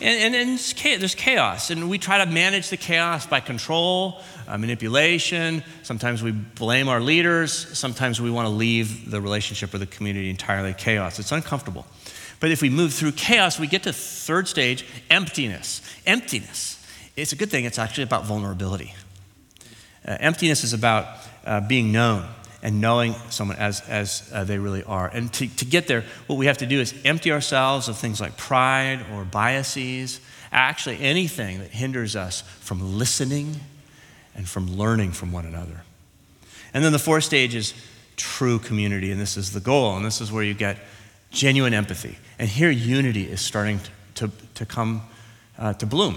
And, 0.00 0.34
and, 0.34 0.34
and 0.34 0.58
there's 1.00 1.14
chaos, 1.16 1.70
and 1.70 1.90
we 1.90 1.98
try 1.98 2.24
to 2.24 2.30
manage 2.30 2.70
the 2.70 2.76
chaos 2.76 3.26
by 3.26 3.40
control, 3.40 4.20
uh, 4.46 4.56
manipulation. 4.56 5.64
Sometimes 5.82 6.22
we 6.22 6.30
blame 6.30 6.88
our 6.88 7.00
leaders. 7.00 7.52
Sometimes 7.76 8.20
we 8.20 8.30
want 8.30 8.46
to 8.46 8.50
leave 8.50 9.10
the 9.10 9.20
relationship 9.20 9.74
or 9.74 9.78
the 9.78 9.86
community 9.86 10.30
entirely 10.30 10.72
chaos. 10.72 11.18
It's 11.18 11.32
uncomfortable. 11.32 11.84
But 12.40 12.50
if 12.50 12.62
we 12.62 12.70
move 12.70 12.94
through 12.94 13.12
chaos, 13.12 13.58
we 13.58 13.66
get 13.66 13.82
to 13.84 13.92
third 13.92 14.48
stage, 14.48 14.84
emptiness. 15.10 15.82
Emptiness. 16.06 16.84
It's 17.16 17.32
a 17.32 17.36
good 17.36 17.50
thing. 17.50 17.64
It's 17.64 17.78
actually 17.78 18.04
about 18.04 18.26
vulnerability. 18.26 18.94
Uh, 20.06 20.16
emptiness 20.20 20.62
is 20.62 20.72
about 20.72 21.06
uh, 21.44 21.60
being 21.60 21.90
known 21.90 22.28
and 22.62 22.80
knowing 22.80 23.14
someone 23.30 23.56
as, 23.56 23.80
as 23.88 24.30
uh, 24.32 24.44
they 24.44 24.58
really 24.58 24.82
are. 24.84 25.08
And 25.08 25.32
to, 25.34 25.46
to 25.46 25.64
get 25.64 25.86
there, 25.86 26.04
what 26.26 26.36
we 26.36 26.46
have 26.46 26.58
to 26.58 26.66
do 26.66 26.80
is 26.80 26.94
empty 27.04 27.32
ourselves 27.32 27.88
of 27.88 27.96
things 27.96 28.20
like 28.20 28.36
pride 28.36 29.04
or 29.12 29.24
biases, 29.24 30.20
actually 30.50 31.00
anything 31.00 31.58
that 31.58 31.70
hinders 31.70 32.16
us 32.16 32.42
from 32.60 32.98
listening 32.98 33.60
and 34.34 34.48
from 34.48 34.76
learning 34.76 35.12
from 35.12 35.32
one 35.32 35.44
another. 35.44 35.82
And 36.74 36.84
then 36.84 36.92
the 36.92 36.98
fourth 36.98 37.24
stage 37.24 37.54
is 37.54 37.74
true 38.16 38.58
community, 38.58 39.10
and 39.10 39.20
this 39.20 39.36
is 39.36 39.52
the 39.52 39.60
goal, 39.60 39.96
and 39.96 40.04
this 40.04 40.20
is 40.20 40.30
where 40.32 40.44
you 40.44 40.54
get 40.54 40.78
genuine 41.30 41.74
empathy. 41.74 42.18
And 42.38 42.48
here, 42.48 42.70
unity 42.70 43.24
is 43.24 43.40
starting 43.40 43.80
to, 44.16 44.30
to 44.54 44.66
come 44.66 45.02
uh, 45.58 45.74
to 45.74 45.86
bloom 45.86 46.16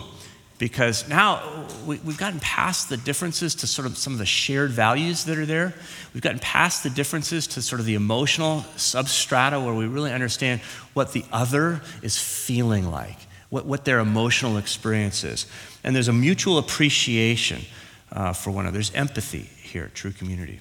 because 0.62 1.10
now 1.10 1.65
we, 1.88 1.98
have 1.98 2.18
gotten 2.20 2.39
past 2.39 2.88
the 2.88 2.98
differences 2.98 3.56
to 3.56 3.65
sort 3.65 3.88
of 3.88 3.98
some 3.98 4.13
of 4.13 4.20
the 4.20 4.27
shared 4.27 4.70
values 4.70 5.25
that 5.25 5.36
are 5.36 5.46
there. 5.48 5.74
We've 6.13 6.22
gotten 6.22 6.38
past 6.38 6.84
the 6.84 6.91
differences 6.91 7.48
to 7.48 7.63
sort 7.63 7.80
of 7.80 7.88
the 7.88 7.96
emotional 7.96 8.63
substrata 8.75 9.63
where 9.65 9.74
we 9.74 9.88
really 9.88 10.13
understand 10.13 10.62
what 10.94 11.13
the 11.13 11.25
other 11.32 11.82
is 12.03 12.20
feeling 12.20 12.91
like, 12.91 13.18
what, 13.50 13.65
what 13.65 13.86
their 13.86 13.98
emotional 13.98 14.58
experience 14.58 15.24
is. 15.24 15.48
And 15.84 15.96
there's 15.96 16.10
a 16.10 16.13
mutual 16.13 16.60
appreciation 16.60 17.63
uh, 18.12 18.34
for 18.34 18.51
one 18.51 18.65
another. 18.65 18.75
There's 18.75 18.94
empathy 18.94 19.50
here, 19.63 19.89
true 19.96 20.12
community. 20.12 20.60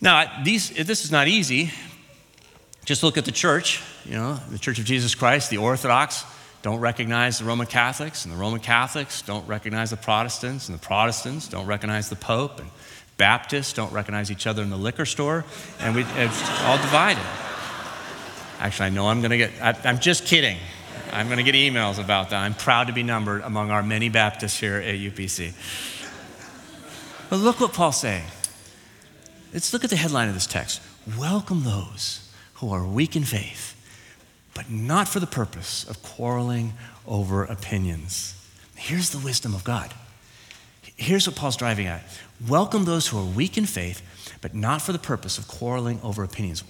Now, 0.00 0.42
these, 0.42 0.70
this 0.70 1.04
is 1.04 1.12
not 1.12 1.28
easy 1.28 1.70
just 2.84 3.02
look 3.02 3.18
at 3.18 3.24
the 3.24 3.32
church, 3.32 3.82
you 4.04 4.12
know, 4.12 4.40
the 4.50 4.58
Church 4.58 4.78
of 4.78 4.84
Jesus 4.84 5.14
Christ, 5.14 5.50
the 5.50 5.58
Orthodox 5.58 6.24
don't 6.62 6.80
recognize 6.80 7.38
the 7.38 7.44
Roman 7.46 7.66
Catholics, 7.66 8.24
and 8.24 8.34
the 8.34 8.38
Roman 8.38 8.60
Catholics 8.60 9.22
don't 9.22 9.46
recognize 9.48 9.90
the 9.90 9.96
Protestants, 9.96 10.68
and 10.68 10.78
the 10.78 10.82
Protestants 10.82 11.48
don't 11.48 11.66
recognize 11.66 12.10
the 12.10 12.16
Pope, 12.16 12.60
and 12.60 12.68
Baptists 13.16 13.72
don't 13.72 13.92
recognize 13.92 14.30
each 14.30 14.46
other 14.46 14.62
in 14.62 14.70
the 14.70 14.76
liquor 14.76 15.06
store, 15.06 15.44
and 15.80 15.94
we, 15.94 16.02
it's 16.02 16.60
all 16.60 16.76
divided. 16.76 17.22
Actually, 18.58 18.86
I 18.86 18.90
know 18.90 19.08
I'm 19.08 19.20
going 19.20 19.30
to 19.30 19.38
get, 19.38 19.50
I, 19.62 19.78
I'm 19.84 20.00
just 20.00 20.26
kidding. 20.26 20.58
I'm 21.12 21.26
going 21.26 21.38
to 21.38 21.50
get 21.50 21.54
emails 21.54 22.02
about 22.02 22.30
that. 22.30 22.42
I'm 22.42 22.54
proud 22.54 22.86
to 22.86 22.92
be 22.92 23.02
numbered 23.02 23.42
among 23.42 23.70
our 23.70 23.82
many 23.82 24.10
Baptists 24.10 24.58
here 24.58 24.76
at 24.76 24.94
UPC. 24.94 25.52
But 27.30 27.36
look 27.36 27.60
what 27.60 27.72
Paul's 27.72 28.00
saying. 28.00 28.24
Let's 29.52 29.72
look 29.72 29.82
at 29.82 29.90
the 29.90 29.96
headline 29.96 30.28
of 30.28 30.34
this 30.34 30.46
text 30.46 30.80
Welcome 31.18 31.64
those 31.64 32.29
who 32.60 32.72
are 32.72 32.84
weak 32.84 33.16
in 33.16 33.24
faith, 33.24 33.74
but 34.54 34.70
not 34.70 35.08
for 35.08 35.18
the 35.18 35.26
purpose 35.26 35.84
of 35.88 36.02
quarreling 36.02 36.74
over 37.06 37.44
opinions. 37.44 38.34
Here's 38.76 39.10
the 39.10 39.18
wisdom 39.18 39.54
of 39.54 39.64
God. 39.64 39.92
Here's 40.96 41.26
what 41.26 41.36
Paul's 41.36 41.56
driving 41.56 41.86
at 41.86 42.02
Welcome 42.46 42.84
those 42.84 43.08
who 43.08 43.18
are 43.18 43.24
weak 43.24 43.56
in 43.56 43.66
faith, 43.66 44.02
but 44.40 44.54
not 44.54 44.82
for 44.82 44.92
the 44.92 44.98
purpose 44.98 45.38
of 45.38 45.48
quarreling 45.48 46.00
over 46.02 46.22
opinions. 46.22 46.62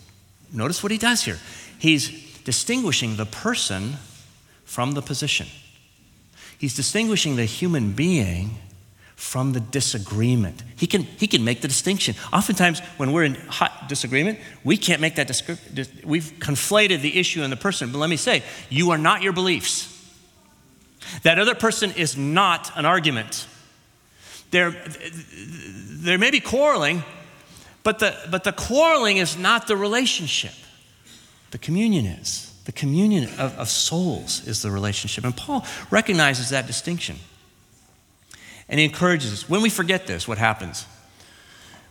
Notice 0.52 0.82
what 0.82 0.92
he 0.92 0.99
does 0.99 1.23
here. 1.23 1.38
He's 1.78 2.40
distinguishing 2.42 3.16
the 3.16 3.26
person 3.26 3.94
from 4.64 4.92
the 4.92 5.02
position. 5.02 5.47
He's 6.59 6.75
distinguishing 6.75 7.37
the 7.37 7.44
human 7.44 7.92
being 7.92 8.56
from 9.20 9.52
the 9.52 9.60
disagreement. 9.60 10.62
He 10.76 10.86
can, 10.86 11.02
he 11.02 11.26
can 11.26 11.44
make 11.44 11.60
the 11.60 11.68
distinction. 11.68 12.14
Oftentimes, 12.32 12.80
when 12.96 13.12
we're 13.12 13.24
in 13.24 13.34
hot 13.34 13.86
disagreement, 13.86 14.38
we 14.64 14.78
can't 14.78 14.98
make 14.98 15.16
that 15.16 15.26
discrepancy. 15.26 15.92
We've 16.04 16.32
conflated 16.38 17.02
the 17.02 17.18
issue 17.20 17.42
and 17.42 17.52
the 17.52 17.56
person. 17.56 17.92
But 17.92 17.98
let 17.98 18.08
me 18.08 18.16
say, 18.16 18.42
you 18.70 18.92
are 18.92 18.98
not 18.98 19.20
your 19.20 19.34
beliefs. 19.34 19.94
That 21.22 21.38
other 21.38 21.54
person 21.54 21.92
is 21.92 22.16
not 22.16 22.72
an 22.76 22.86
argument. 22.86 23.46
There, 24.52 24.70
there 25.10 26.16
may 26.16 26.30
be 26.30 26.40
quarreling, 26.40 27.04
but 27.82 27.98
the, 27.98 28.16
but 28.30 28.44
the 28.44 28.52
quarreling 28.52 29.18
is 29.18 29.36
not 29.36 29.66
the 29.66 29.76
relationship. 29.76 30.54
The 31.50 31.58
communion 31.58 32.06
is. 32.06 32.58
The 32.64 32.72
communion 32.72 33.24
of, 33.38 33.58
of 33.58 33.68
souls 33.68 34.48
is 34.48 34.62
the 34.62 34.70
relationship. 34.70 35.24
And 35.24 35.36
Paul 35.36 35.66
recognizes 35.90 36.48
that 36.50 36.66
distinction. 36.66 37.16
And 38.70 38.78
he 38.78 38.86
encourages 38.86 39.32
us. 39.32 39.48
When 39.48 39.60
we 39.60 39.68
forget 39.68 40.06
this, 40.06 40.26
what 40.26 40.38
happens? 40.38 40.86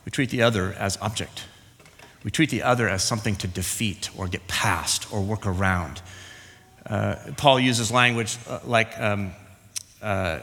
We 0.06 0.12
treat 0.12 0.30
the 0.30 0.42
other 0.42 0.74
as 0.74 0.98
object. 1.02 1.44
We 2.24 2.32
treat 2.32 2.50
the 2.50 2.64
other 2.64 2.90
as 2.90 3.04
something 3.04 3.36
to 3.38 3.48
defeat 3.48 4.10
or 4.18 4.28
get 4.28 4.48
past 4.48 5.12
or 5.14 5.22
work 5.22 5.46
around. 5.46 6.02
Uh, 6.86 7.16
Paul 7.38 7.60
uses 7.60 7.92
language 7.92 8.38
uh, 8.48 8.60
like 8.64 8.98
um, 9.00 9.32
uh, 10.02 10.40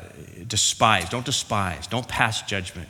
despise. 0.46 1.08
Don't 1.08 1.24
despise. 1.24 1.86
Don't 1.86 2.06
pass 2.06 2.42
judgment. 2.42 2.88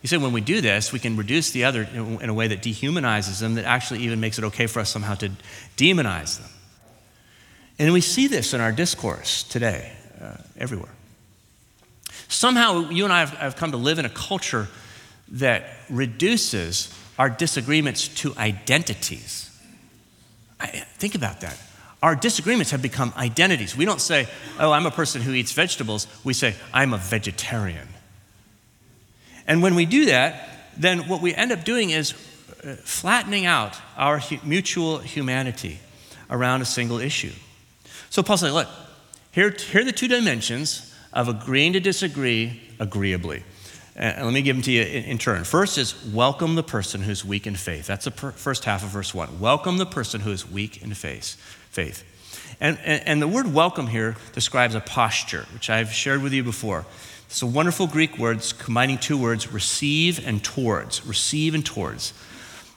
He 0.00 0.08
said 0.08 0.22
when 0.22 0.32
we 0.32 0.40
do 0.40 0.60
this, 0.60 0.92
we 0.92 0.98
can 0.98 1.16
reduce 1.16 1.50
the 1.50 1.64
other 1.64 1.82
in, 1.82 2.28
a 2.28 2.34
way 2.34 2.48
that 2.48 2.62
dehumanizes 2.62 3.40
them, 3.40 3.54
that 3.54 3.64
actually 3.64 4.00
even 4.00 4.20
makes 4.20 4.38
it 4.38 4.44
okay 4.44 4.66
for 4.66 4.80
us 4.80 4.88
somehow 4.88 5.14
to 5.16 5.30
demonize 5.76 6.38
them. 6.40 6.50
And 7.78 7.92
we 7.92 8.00
see 8.00 8.26
this 8.26 8.54
in 8.54 8.60
our 8.60 8.72
discourse 8.72 9.42
today, 9.42 9.92
uh, 10.20 10.36
everywhere. 10.58 10.95
Somehow, 12.28 12.90
you 12.90 13.04
and 13.04 13.12
I 13.12 13.20
have, 13.20 13.30
have 13.30 13.56
come 13.56 13.70
to 13.70 13.76
live 13.76 13.98
in 13.98 14.04
a 14.04 14.10
culture 14.10 14.68
that 15.28 15.64
reduces 15.88 16.92
our 17.18 17.30
disagreements 17.30 18.08
to 18.08 18.34
identities. 18.36 19.50
I, 20.60 20.66
think 20.66 21.14
about 21.14 21.40
that. 21.40 21.58
Our 22.02 22.14
disagreements 22.14 22.70
have 22.70 22.82
become 22.82 23.12
identities. 23.16 23.76
We 23.76 23.84
don't 23.84 24.00
say, 24.00 24.28
oh, 24.60 24.70
I'm 24.70 24.86
a 24.86 24.90
person 24.90 25.22
who 25.22 25.32
eats 25.32 25.52
vegetables. 25.52 26.06
We 26.24 26.34
say, 26.34 26.54
I'm 26.72 26.92
a 26.92 26.98
vegetarian. 26.98 27.88
And 29.46 29.62
when 29.62 29.74
we 29.74 29.86
do 29.86 30.06
that, 30.06 30.48
then 30.76 31.08
what 31.08 31.22
we 31.22 31.34
end 31.34 31.52
up 31.52 31.64
doing 31.64 31.90
is 31.90 32.12
uh, 32.12 32.74
flattening 32.82 33.46
out 33.46 33.76
our 33.96 34.20
mutual 34.44 34.98
humanity 34.98 35.78
around 36.28 36.60
a 36.60 36.66
single 36.66 36.98
issue. 36.98 37.32
So 38.10 38.22
Paul 38.22 38.36
said, 38.36 38.52
look, 38.52 38.68
here, 39.32 39.50
here 39.50 39.82
are 39.82 39.84
the 39.84 39.92
two 39.92 40.08
dimensions 40.08 40.94
of 41.16 41.28
agreeing 41.28 41.72
to 41.72 41.80
disagree 41.80 42.60
agreeably. 42.78 43.42
And 43.96 44.26
let 44.26 44.34
me 44.34 44.42
give 44.42 44.54
them 44.54 44.62
to 44.64 44.70
you 44.70 44.82
in, 44.82 45.16
turn. 45.16 45.44
First 45.44 45.78
is 45.78 45.94
welcome 46.12 46.54
the 46.54 46.62
person 46.62 47.00
who's 47.00 47.24
weak 47.24 47.46
in 47.46 47.56
faith. 47.56 47.86
That's 47.86 48.04
the 48.04 48.10
per, 48.10 48.30
first 48.32 48.66
half 48.66 48.82
of 48.82 48.90
verse 48.90 49.14
1. 49.14 49.40
Welcome 49.40 49.78
the 49.78 49.86
person 49.86 50.20
who 50.20 50.30
is 50.30 50.48
weak 50.48 50.82
in 50.82 50.92
faith. 50.92 51.36
faith. 51.70 52.04
And, 52.60 52.78
and, 52.84 53.02
and 53.08 53.22
the 53.22 53.28
word 53.28 53.54
welcome 53.54 53.86
here 53.86 54.16
describes 54.34 54.74
a 54.74 54.80
posture, 54.80 55.46
which 55.54 55.70
I've 55.70 55.90
shared 55.90 56.22
with 56.22 56.34
you 56.34 56.44
before. 56.44 56.84
It's 57.28 57.40
a 57.40 57.46
wonderful 57.46 57.86
Greek 57.86 58.18
word 58.18 58.44
combining 58.58 58.98
two 58.98 59.16
words, 59.16 59.50
receive 59.50 60.24
and 60.26 60.44
towards. 60.44 61.06
Receive 61.06 61.54
and 61.54 61.64
towards. 61.64 62.12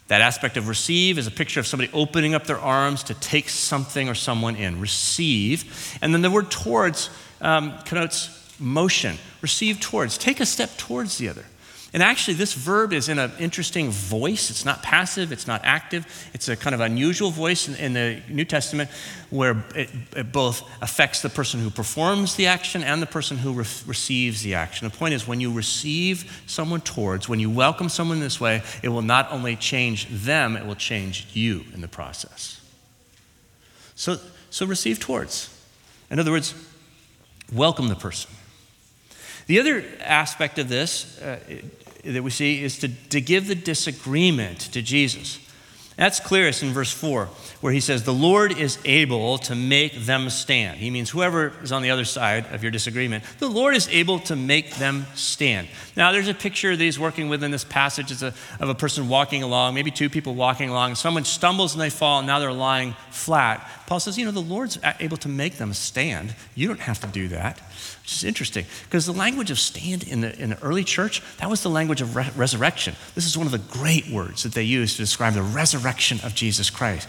That 0.07 0.21
aspect 0.21 0.55
of 0.55 0.69
receive 0.69 1.17
is 1.17 1.27
a 1.27 1.31
picture 1.31 1.59
of 1.59 1.67
somebody 1.67 1.91
opening 1.93 2.33
up 2.33 2.47
their 2.47 2.57
arms 2.57 3.03
to 3.03 3.13
take 3.15 3.49
something 3.49 4.07
or 4.07 4.15
someone 4.15 4.55
in. 4.55 4.79
Receive. 4.79 5.97
And 6.01 6.13
then 6.13 6.21
the 6.21 6.31
word 6.31 6.49
towards 6.49 7.09
um, 7.41 7.77
connotes 7.85 8.38
motion. 8.59 9.17
Receive 9.41 9.79
towards. 9.79 10.17
Take 10.17 10.39
a 10.39 10.45
step 10.45 10.77
towards 10.77 11.17
the 11.17 11.29
other. 11.29 11.45
And 11.91 12.03
actually, 12.03 12.35
this 12.35 12.53
verb 12.53 12.93
is 12.93 13.09
in 13.09 13.17
an 13.17 13.31
interesting 13.39 13.89
voice. 13.89 14.51
It's 14.51 14.63
not 14.63 14.83
passive, 14.83 15.31
it's 15.31 15.47
not 15.47 15.61
active. 15.63 16.05
It's 16.35 16.47
a 16.47 16.55
kind 16.55 16.75
of 16.75 16.81
unusual 16.81 17.31
voice 17.31 17.67
in, 17.67 17.75
in 17.75 17.93
the 17.93 18.21
New 18.29 18.45
Testament 18.45 18.91
where 19.31 19.63
it, 19.73 19.89
it, 20.15 20.31
both 20.31 20.69
affects 20.83 21.23
the 21.23 21.29
person 21.29 21.59
who 21.59 21.71
performs 21.71 22.35
the 22.35 22.45
action 22.45 22.83
and 22.83 23.01
the 23.01 23.07
person 23.07 23.37
who 23.37 23.53
re- 23.53 23.65
receives 23.87 24.43
the 24.43 24.53
action. 24.53 24.87
The 24.87 24.95
point 24.95 25.15
is, 25.15 25.27
when 25.27 25.39
you 25.39 25.51
receive 25.51 26.43
someone 26.45 26.81
towards, 26.81 27.27
when 27.27 27.39
you 27.39 27.49
welcome 27.49 27.89
someone 27.89 28.19
this 28.19 28.39
way, 28.39 28.61
it 28.83 28.89
will 28.89 29.01
not 29.01 29.31
only 29.31 29.55
change 29.55 30.07
them, 30.09 30.55
it 30.55 30.67
will 30.67 30.75
change 30.75 31.27
you 31.33 31.65
in 31.73 31.81
the 31.81 31.87
process. 31.87 32.61
So, 33.95 34.17
so 34.51 34.67
receive 34.67 34.99
towards. 34.99 35.49
In 36.11 36.19
other 36.19 36.31
words, 36.31 36.53
welcome 37.51 37.87
the 37.87 37.95
person. 37.95 38.29
The 39.49 39.59
other 39.59 39.83
aspect 40.01 40.59
of 40.59 40.69
this 40.69 41.19
uh, 41.21 41.39
that 42.05 42.21
we 42.21 42.29
see 42.29 42.63
is 42.63 42.77
to, 42.79 42.87
to 43.09 43.19
give 43.19 43.47
the 43.47 43.55
disagreement 43.55 44.59
to 44.73 44.83
Jesus. 44.83 45.39
That's 45.95 46.19
clearest 46.19 46.61
in 46.61 46.69
verse 46.69 46.91
4, 46.93 47.25
where 47.59 47.73
he 47.73 47.79
says, 47.79 48.03
The 48.03 48.13
Lord 48.13 48.55
is 48.55 48.77
able 48.85 49.39
to 49.39 49.55
make 49.55 50.05
them 50.05 50.29
stand. 50.29 50.77
He 50.77 50.91
means 50.91 51.09
whoever 51.09 51.51
is 51.63 51.71
on 51.71 51.81
the 51.81 51.89
other 51.89 52.05
side 52.05 52.45
of 52.53 52.61
your 52.61 52.71
disagreement, 52.71 53.23
the 53.39 53.49
Lord 53.49 53.75
is 53.75 53.87
able 53.89 54.19
to 54.19 54.35
make 54.35 54.75
them 54.75 55.07
stand. 55.15 55.67
Now, 55.97 56.11
there's 56.11 56.27
a 56.27 56.35
picture 56.35 56.75
that 56.75 56.83
he's 56.83 56.99
working 56.99 57.27
with 57.27 57.43
in 57.43 57.49
this 57.49 57.63
passage 57.63 58.11
a, 58.21 58.27
of 58.59 58.69
a 58.69 58.75
person 58.75 59.09
walking 59.09 59.41
along, 59.41 59.73
maybe 59.73 59.89
two 59.89 60.11
people 60.11 60.35
walking 60.35 60.69
along, 60.69 60.93
someone 60.93 61.25
stumbles 61.25 61.73
and 61.73 61.81
they 61.81 61.89
fall, 61.89 62.19
and 62.19 62.27
now 62.27 62.37
they're 62.37 62.53
lying 62.53 62.93
flat. 63.09 63.67
Paul 63.87 63.99
says, 63.99 64.15
You 64.15 64.25
know, 64.25 64.31
the 64.31 64.41
Lord's 64.41 64.77
able 64.99 65.17
to 65.17 65.27
make 65.27 65.57
them 65.57 65.73
stand. 65.73 66.35
You 66.53 66.67
don't 66.67 66.81
have 66.81 66.99
to 66.99 67.07
do 67.07 67.29
that 67.29 67.59
which 68.09 68.15
is 68.15 68.23
interesting 68.23 68.65
because 68.85 69.05
the 69.05 69.13
language 69.13 69.51
of 69.51 69.59
stand 69.59 70.01
in 70.07 70.21
the, 70.21 70.35
in 70.41 70.49
the 70.49 70.63
early 70.63 70.83
church, 70.83 71.21
that 71.37 71.47
was 71.47 71.61
the 71.61 71.69
language 71.69 72.01
of 72.01 72.15
re- 72.15 72.31
resurrection. 72.35 72.95
This 73.13 73.27
is 73.27 73.37
one 73.37 73.45
of 73.45 73.51
the 73.51 73.59
great 73.59 74.09
words 74.09 74.41
that 74.41 74.53
they 74.53 74.63
use 74.63 74.93
to 74.93 75.03
describe 75.03 75.35
the 75.35 75.43
resurrection 75.43 76.19
of 76.23 76.33
Jesus 76.33 76.71
Christ. 76.71 77.07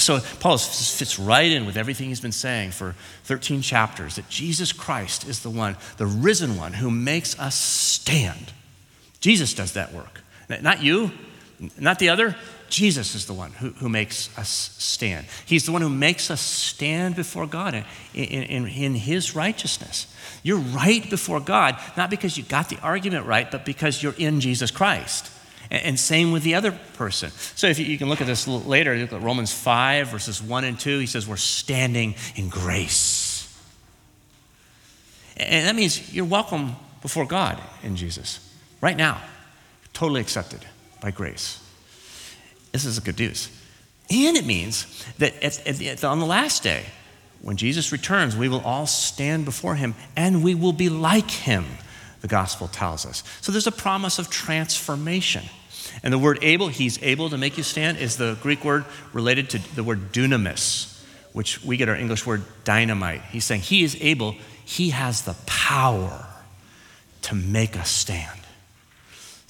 So 0.00 0.18
Paul 0.40 0.58
fits 0.58 1.20
right 1.20 1.48
in 1.48 1.66
with 1.66 1.76
everything 1.76 2.08
he's 2.08 2.20
been 2.20 2.32
saying 2.32 2.72
for 2.72 2.96
13 3.24 3.62
chapters 3.62 4.16
that 4.16 4.28
Jesus 4.28 4.72
Christ 4.72 5.24
is 5.28 5.40
the 5.44 5.50
one, 5.50 5.76
the 5.98 6.06
risen 6.06 6.56
one, 6.56 6.72
who 6.72 6.90
makes 6.90 7.38
us 7.38 7.54
stand. 7.54 8.52
Jesus 9.20 9.54
does 9.54 9.74
that 9.74 9.92
work. 9.92 10.20
Not 10.48 10.82
you, 10.82 11.12
not 11.78 12.00
the 12.00 12.08
other. 12.08 12.34
Jesus 12.70 13.14
is 13.14 13.26
the 13.26 13.34
one 13.34 13.50
who, 13.52 13.70
who 13.70 13.88
makes 13.88 14.36
us 14.38 14.48
stand. 14.78 15.26
He's 15.44 15.66
the 15.66 15.72
one 15.72 15.82
who 15.82 15.90
makes 15.90 16.30
us 16.30 16.40
stand 16.40 17.16
before 17.16 17.46
God 17.46 17.74
in, 17.74 17.84
in, 18.14 18.66
in, 18.66 18.94
His 18.94 19.34
righteousness. 19.34 20.06
You're 20.42 20.58
right 20.58 21.08
before 21.10 21.40
God, 21.40 21.78
not 21.96 22.10
because 22.10 22.38
you 22.38 22.44
got 22.44 22.68
the 22.68 22.78
argument 22.80 23.26
right, 23.26 23.50
but 23.50 23.64
because 23.64 24.02
you're 24.02 24.14
in 24.16 24.40
Jesus 24.40 24.70
Christ. 24.70 25.30
And, 25.70 25.82
and 25.82 26.00
same 26.00 26.32
with 26.32 26.42
the 26.42 26.54
other 26.54 26.72
person. 26.94 27.30
So 27.30 27.66
if 27.66 27.78
you, 27.78 27.86
you 27.86 27.98
can 27.98 28.08
look 28.08 28.20
at 28.20 28.26
this 28.26 28.46
later, 28.46 28.96
look 28.96 29.12
at 29.12 29.20
Romans 29.20 29.52
5, 29.52 30.08
verses 30.08 30.42
1 30.42 30.64
and 30.64 30.78
2. 30.78 30.98
He 31.00 31.06
says, 31.06 31.26
We're 31.26 31.36
standing 31.36 32.14
in 32.36 32.48
grace. 32.48 33.46
And 35.36 35.66
that 35.66 35.74
means 35.74 36.12
you're 36.14 36.24
welcome 36.24 36.76
before 37.02 37.24
God 37.24 37.60
in 37.82 37.96
Jesus 37.96 38.46
right 38.80 38.96
now, 38.96 39.20
totally 39.92 40.20
accepted 40.20 40.64
by 41.00 41.10
grace. 41.10 41.60
This 42.72 42.84
is 42.84 42.98
a 42.98 43.00
good 43.00 43.18
news. 43.18 43.48
And 44.10 44.36
it 44.36 44.44
means 44.44 45.04
that 45.18 45.34
at, 45.42 45.66
at, 45.66 46.04
on 46.04 46.18
the 46.18 46.26
last 46.26 46.62
day, 46.62 46.84
when 47.42 47.56
Jesus 47.56 47.92
returns, 47.92 48.36
we 48.36 48.48
will 48.48 48.60
all 48.60 48.86
stand 48.86 49.44
before 49.44 49.76
him 49.76 49.94
and 50.16 50.42
we 50.42 50.54
will 50.54 50.72
be 50.72 50.88
like 50.88 51.30
him, 51.30 51.64
the 52.20 52.28
gospel 52.28 52.68
tells 52.68 53.06
us. 53.06 53.22
So 53.40 53.52
there's 53.52 53.66
a 53.66 53.72
promise 53.72 54.18
of 54.18 54.28
transformation. 54.28 55.44
And 56.02 56.12
the 56.12 56.18
word 56.18 56.38
able, 56.42 56.68
he's 56.68 57.02
able 57.02 57.30
to 57.30 57.38
make 57.38 57.56
you 57.56 57.62
stand, 57.62 57.98
is 57.98 58.16
the 58.16 58.36
Greek 58.42 58.64
word 58.64 58.84
related 59.12 59.50
to 59.50 59.74
the 59.74 59.82
word 59.82 60.12
dunamis, 60.12 61.02
which 61.32 61.64
we 61.64 61.76
get 61.76 61.88
our 61.88 61.96
English 61.96 62.26
word 62.26 62.42
dynamite. 62.64 63.22
He's 63.30 63.44
saying 63.44 63.62
he 63.62 63.82
is 63.82 63.96
able, 64.00 64.36
he 64.64 64.90
has 64.90 65.22
the 65.22 65.34
power 65.46 66.26
to 67.22 67.34
make 67.34 67.76
us 67.78 67.90
stand. 67.90 68.39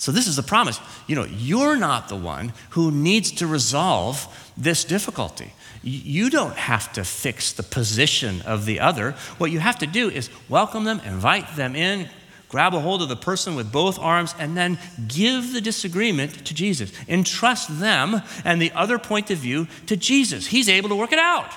So 0.01 0.13
this 0.13 0.27
is 0.27 0.37
the 0.37 0.43
promise. 0.43 0.81
You 1.07 1.15
know, 1.15 1.27
you're 1.27 1.77
not 1.77 2.09
the 2.09 2.17
one 2.17 2.55
who 2.71 2.91
needs 2.91 3.33
to 3.33 3.47
resolve 3.47 4.27
this 4.57 4.83
difficulty. 4.83 5.53
You 5.83 6.31
don't 6.31 6.57
have 6.57 6.91
to 6.95 7.05
fix 7.05 7.53
the 7.53 7.63
position 7.63 8.41
of 8.43 8.65
the 8.65 8.81
other. 8.81 9.13
What 9.37 9.51
you 9.51 9.59
have 9.59 9.79
to 9.81 9.87
do 9.87 10.09
is 10.09 10.31
welcome 10.49 10.85
them, 10.85 11.03
invite 11.05 11.55
them 11.55 11.77
in, 11.77 12.09
grab 12.49 12.73
a 12.73 12.81
hold 12.81 13.03
of 13.03 13.11
the 13.11 13.17
person 13.17 13.57
with 13.57 13.71
both 13.71 13.99
arms 13.99 14.35
and 14.39 14.57
then 14.57 14.79
give 15.07 15.53
the 15.53 15.61
disagreement 15.61 16.47
to 16.47 16.55
Jesus. 16.55 16.93
Entrust 17.07 17.79
them 17.79 18.23
and 18.43 18.61
the 18.61 18.73
other 18.73 18.99
point 18.99 19.31
of 19.31 19.37
view 19.37 19.69
to 19.85 19.99
Jesus. 19.99 20.47
He's 20.47 20.71
able 20.71 20.89
to 20.89 20.97
work 20.97 21.13
it 21.13 21.19
out. 21.19 21.53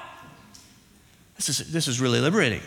This 1.38 1.47
is, 1.47 1.71
this 1.71 1.88
is 1.88 2.01
really 2.01 2.19
liberating. 2.19 2.62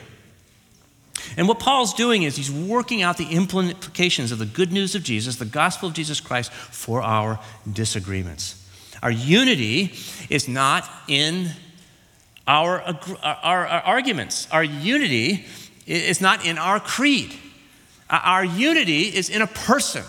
And 1.37 1.49
what 1.49 1.59
Paul's 1.59 1.95
doing 1.95 2.23
is 2.23 2.37
he's 2.37 2.51
working 2.51 3.03
out 3.03 3.17
the 3.17 3.27
implications 3.27 4.33
of 4.33 4.39
the 4.39 4.47
good 4.47 4.73
news 4.73 4.95
of 4.95 5.03
Jesus, 5.03 5.37
the 5.37 5.45
gospel 5.45 5.89
of 5.89 5.95
Jesus 5.95 6.21
Christ, 6.21 6.53
for 6.53 7.03
our 7.03 7.41
disagreements. 7.71 8.63
Our 9.03 9.11
unity 9.11 9.95
is 10.31 10.49
not 10.49 10.89
in 11.09 11.51
our, 12.47 12.81
our, 13.23 13.67
our 13.67 13.67
arguments, 13.67 14.47
our 14.53 14.65
unity 14.65 15.45
is 15.87 16.21
not 16.21 16.45
in 16.45 16.59
our 16.59 16.81
creed. 16.81 17.35
Our 18.09 18.45
unity 18.45 19.03
is 19.03 19.29
in 19.29 19.43
a 19.43 19.47
person. 19.49 20.05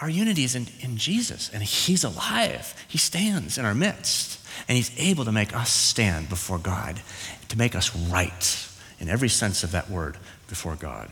Our 0.00 0.10
unity 0.10 0.44
is 0.44 0.54
in, 0.54 0.66
in 0.80 0.96
Jesus, 0.96 1.50
and 1.52 1.62
He's 1.62 2.04
alive. 2.04 2.74
He 2.88 2.98
stands 2.98 3.58
in 3.58 3.64
our 3.64 3.74
midst, 3.74 4.44
and 4.68 4.76
He's 4.76 4.92
able 4.98 5.24
to 5.24 5.32
make 5.32 5.56
us 5.56 5.70
stand 5.70 6.28
before 6.28 6.58
God, 6.58 7.00
to 7.48 7.58
make 7.58 7.74
us 7.74 7.94
right 7.96 8.68
in 9.00 9.08
every 9.08 9.28
sense 9.28 9.62
of 9.62 9.72
that 9.72 9.90
word 9.90 10.16
before 10.48 10.76
God. 10.76 11.10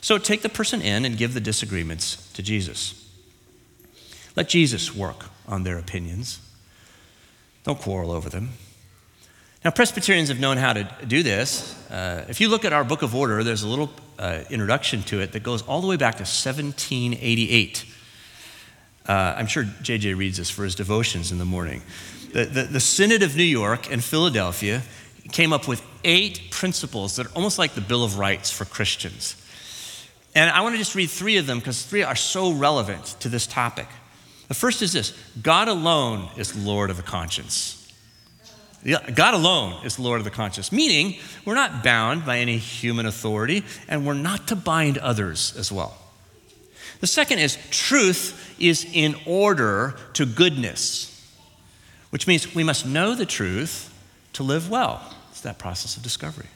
So 0.00 0.18
take 0.18 0.42
the 0.42 0.48
person 0.48 0.80
in 0.80 1.04
and 1.04 1.16
give 1.16 1.34
the 1.34 1.40
disagreements 1.40 2.30
to 2.32 2.42
Jesus. 2.42 2.96
Let 4.36 4.48
Jesus 4.48 4.94
work 4.94 5.26
on 5.46 5.64
their 5.64 5.78
opinions. 5.78 6.40
Don't 7.64 7.78
quarrel 7.78 8.10
over 8.10 8.30
them. 8.30 8.50
Now, 9.62 9.70
Presbyterians 9.70 10.30
have 10.30 10.40
known 10.40 10.56
how 10.56 10.72
to 10.72 10.88
do 11.06 11.22
this. 11.22 11.76
Uh, 11.90 12.24
if 12.28 12.40
you 12.40 12.48
look 12.48 12.64
at 12.64 12.72
our 12.72 12.82
Book 12.82 13.02
of 13.02 13.14
Order, 13.14 13.44
there's 13.44 13.62
a 13.62 13.68
little 13.68 13.90
uh, 14.18 14.44
introduction 14.48 15.02
to 15.04 15.20
it 15.20 15.32
that 15.32 15.42
goes 15.42 15.60
all 15.62 15.82
the 15.82 15.86
way 15.86 15.96
back 15.96 16.14
to 16.14 16.22
1788. 16.22 17.84
Uh, 19.06 19.12
I'm 19.36 19.46
sure 19.46 19.64
JJ 19.64 20.16
reads 20.16 20.38
this 20.38 20.48
for 20.48 20.64
his 20.64 20.74
devotions 20.74 21.30
in 21.30 21.38
the 21.38 21.44
morning. 21.44 21.82
The, 22.32 22.44
the, 22.44 22.62
the 22.62 22.80
Synod 22.80 23.22
of 23.22 23.36
New 23.36 23.42
York 23.42 23.92
and 23.92 24.02
Philadelphia 24.02 24.82
came 25.32 25.52
up 25.52 25.68
with 25.68 25.82
eight 26.04 26.50
principles 26.50 27.16
that 27.16 27.26
are 27.26 27.32
almost 27.34 27.58
like 27.58 27.74
the 27.74 27.80
Bill 27.80 28.04
of 28.04 28.18
Rights 28.18 28.50
for 28.50 28.64
Christians. 28.64 29.36
And 30.34 30.50
I 30.50 30.60
want 30.60 30.74
to 30.74 30.78
just 30.78 30.94
read 30.94 31.10
three 31.10 31.36
of 31.38 31.46
them 31.46 31.58
because 31.58 31.84
three 31.84 32.02
are 32.02 32.16
so 32.16 32.52
relevant 32.52 33.16
to 33.20 33.28
this 33.28 33.46
topic. 33.46 33.88
The 34.48 34.54
first 34.54 34.82
is 34.82 34.92
this 34.92 35.12
God 35.42 35.68
alone 35.68 36.28
is 36.36 36.56
Lord 36.56 36.90
of 36.90 36.96
the 36.96 37.02
conscience. 37.02 37.76
God 38.84 39.34
alone 39.34 39.84
is 39.84 39.98
Lord 39.98 40.20
of 40.20 40.24
the 40.24 40.30
conscience, 40.30 40.72
meaning 40.72 41.16
we're 41.44 41.54
not 41.54 41.84
bound 41.84 42.24
by 42.24 42.38
any 42.38 42.56
human 42.56 43.04
authority 43.04 43.62
and 43.88 44.06
we're 44.06 44.14
not 44.14 44.48
to 44.48 44.56
bind 44.56 44.96
others 44.98 45.54
as 45.58 45.70
well. 45.70 45.96
The 47.00 47.06
second 47.06 47.40
is 47.40 47.58
truth 47.70 48.56
is 48.58 48.86
in 48.92 49.16
order 49.26 49.96
to 50.14 50.24
goodness, 50.26 51.06
which 52.10 52.26
means 52.26 52.54
we 52.54 52.64
must 52.64 52.86
know 52.86 53.14
the 53.14 53.26
truth 53.26 53.94
to 54.34 54.42
live 54.42 54.70
well. 54.70 55.14
It's 55.40 55.44
that 55.46 55.56
process 55.56 55.96
of 55.96 56.02
discovery. 56.02 56.48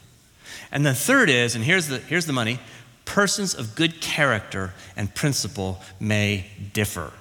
And 0.71 0.85
the 0.85 0.93
third 0.93 1.27
is, 1.27 1.55
and 1.55 1.63
here's 1.63 1.87
the, 1.87 1.97
here's 1.97 2.27
the 2.27 2.33
money 2.33 2.59
persons 3.03 3.55
of 3.55 3.73
good 3.73 3.99
character 3.99 4.75
and 4.95 5.11
principle 5.15 5.81
may 5.99 6.45
differ. 6.73 7.11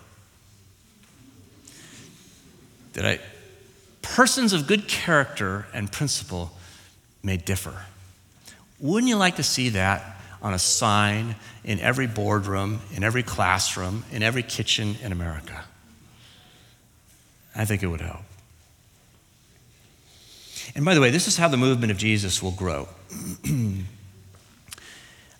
Did 2.93 3.07
I? 3.07 3.19
Persons 4.03 4.53
of 4.53 4.67
good 4.67 4.89
character 4.89 5.67
and 5.73 5.91
principle 5.91 6.51
may 7.23 7.39
differ. 7.39 7.87
Wouldn't 8.79 9.09
you 9.09 9.17
like 9.17 9.37
to 9.37 9.43
see 9.43 9.71
that 9.71 10.21
on 10.43 10.53
a 10.53 10.59
sign 10.59 11.35
in 11.65 11.81
every 11.81 12.07
boardroom, 12.07 12.83
in 12.93 13.03
every 13.03 13.23
classroom, 13.23 14.05
in 14.13 14.23
every 14.23 14.43
kitchen 14.43 14.97
in 15.03 15.13
America? 15.13 15.65
I 17.57 17.65
think 17.65 17.83
it 17.83 17.87
would 17.87 18.03
help. 18.03 18.21
And 20.75 20.85
by 20.85 20.95
the 20.95 21.01
way, 21.01 21.11
this 21.11 21.29
is 21.29 21.37
how 21.37 21.49
the 21.49 21.57
movement 21.57 21.91
of 21.93 21.99
Jesus 21.99 22.43
will 22.43 22.53
grow. 22.53 22.89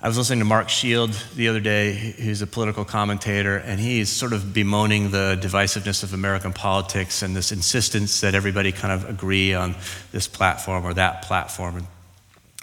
I 0.05 0.09
was 0.09 0.19
listening 0.19 0.41
to 0.41 0.45
Mark 0.45 0.69
Shields 0.69 1.35
the 1.35 1.49
other 1.49 1.61
day, 1.61 1.95
who's 1.95 2.43
a 2.43 2.47
political 2.47 2.85
commentator, 2.85 3.57
and 3.57 3.81
he's 3.81 4.11
sort 4.11 4.35
of 4.35 4.53
bemoaning 4.53 5.13
the 5.13 5.39
divisiveness 5.41 6.03
of 6.03 6.13
American 6.13 6.53
politics 6.53 7.23
and 7.23 7.35
this 7.35 7.53
insistence 7.53 8.21
that 8.21 8.35
everybody 8.35 8.71
kind 8.71 8.93
of 8.93 9.09
agree 9.09 9.55
on 9.55 9.75
this 10.13 10.29
platform 10.29 10.85
or 10.85 10.93
that 10.93 11.23
platform. 11.23 11.77
And 11.77 11.87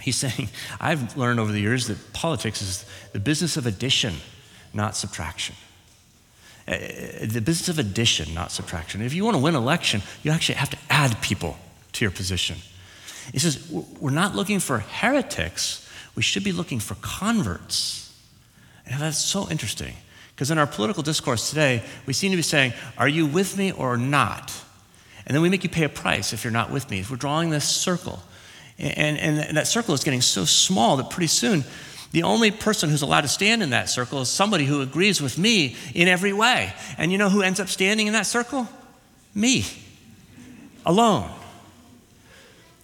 he's 0.03 0.17
saying, 0.17 0.49
I've 0.79 1.17
learned 1.17 1.39
over 1.39 1.51
the 1.51 1.61
years 1.61 1.87
that 1.87 2.13
politics 2.13 2.61
is 2.61 2.85
the 3.11 3.19
business 3.19 3.57
of 3.57 3.65
addition, 3.65 4.17
not 4.71 4.95
subtraction. 4.95 5.55
Uh, 6.67 6.77
the 7.25 7.41
business 7.43 7.69
of 7.69 7.79
addition, 7.79 8.35
not 8.35 8.51
subtraction. 8.51 9.01
If 9.01 9.15
you 9.15 9.25
want 9.25 9.35
to 9.35 9.41
win 9.41 9.55
an 9.55 9.63
election, 9.63 10.03
you 10.21 10.29
actually 10.29 10.55
have 10.55 10.69
to 10.69 10.77
add 10.91 11.19
people 11.23 11.57
to 11.93 12.05
your 12.05 12.11
position. 12.11 12.57
He 13.31 13.39
says, 13.39 13.69
We're 13.69 14.11
not 14.11 14.35
looking 14.35 14.59
for 14.59 14.79
heretics, 14.79 15.87
we 16.15 16.21
should 16.21 16.43
be 16.43 16.51
looking 16.51 16.79
for 16.79 16.95
converts. 17.01 17.99
And 18.85 19.01
that's 19.01 19.17
so 19.17 19.49
interesting 19.49 19.93
because 20.35 20.51
in 20.51 20.57
our 20.57 20.67
political 20.67 21.03
discourse 21.03 21.49
today, 21.49 21.83
we 22.05 22.13
seem 22.13 22.31
to 22.31 22.37
be 22.37 22.43
saying, 22.43 22.73
Are 22.97 23.07
you 23.07 23.25
with 23.25 23.57
me 23.57 23.71
or 23.71 23.97
not? 23.97 24.53
And 25.25 25.35
then 25.35 25.41
we 25.41 25.49
make 25.49 25.63
you 25.63 25.69
pay 25.69 25.83
a 25.83 25.89
price 25.89 26.33
if 26.33 26.43
you're 26.43 26.51
not 26.51 26.71
with 26.71 26.89
me. 26.89 26.99
If 26.99 27.11
we're 27.11 27.17
drawing 27.17 27.51
this 27.51 27.67
circle. 27.67 28.21
And, 28.79 29.19
and, 29.19 29.39
and 29.39 29.57
that 29.57 29.67
circle 29.67 29.93
is 29.93 30.03
getting 30.03 30.21
so 30.21 30.45
small 30.45 30.97
that 30.97 31.11
pretty 31.11 31.27
soon, 31.27 31.63
the 32.11 32.23
only 32.23 32.51
person 32.51 32.89
who's 32.89 33.03
allowed 33.03 33.21
to 33.21 33.27
stand 33.27 33.63
in 33.63 33.69
that 33.69 33.89
circle 33.89 34.21
is 34.21 34.29
somebody 34.29 34.65
who 34.65 34.81
agrees 34.81 35.21
with 35.21 35.37
me 35.37 35.75
in 35.93 36.07
every 36.07 36.33
way. 36.33 36.73
And 36.97 37.11
you 37.11 37.17
know 37.17 37.29
who 37.29 37.41
ends 37.41 37.59
up 37.59 37.69
standing 37.69 38.07
in 38.07 38.13
that 38.13 38.25
circle? 38.25 38.67
Me, 39.33 39.65
alone. 40.85 41.29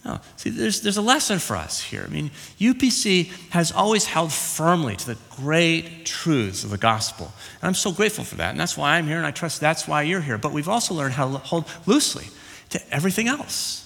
No. 0.07 0.21
See, 0.37 0.49
there's, 0.49 0.81
there's 0.81 0.95
a 0.95 1.01
lesson 1.01 1.37
for 1.37 1.57
us 1.57 1.81
here. 1.81 2.05
I 2.07 2.09
mean, 2.09 2.31
UPC 2.59 3.25
has 3.49 3.73
always 3.73 4.05
held 4.05 4.31
firmly 4.31 4.95
to 4.95 5.05
the 5.05 5.17
great 5.31 6.05
truths 6.05 6.63
of 6.63 6.69
the 6.69 6.77
gospel. 6.77 7.33
And 7.61 7.67
I'm 7.67 7.73
so 7.73 7.91
grateful 7.91 8.23
for 8.23 8.35
that. 8.35 8.51
And 8.51 8.59
that's 8.59 8.77
why 8.77 8.95
I'm 8.95 9.05
here, 9.05 9.17
and 9.17 9.25
I 9.25 9.31
trust 9.31 9.59
that's 9.59 9.85
why 9.85 10.03
you're 10.03 10.21
here. 10.21 10.37
But 10.37 10.53
we've 10.53 10.69
also 10.69 10.93
learned 10.93 11.13
how 11.13 11.29
to 11.29 11.37
hold 11.39 11.69
loosely 11.85 12.27
to 12.69 12.81
everything 12.89 13.27
else. 13.27 13.83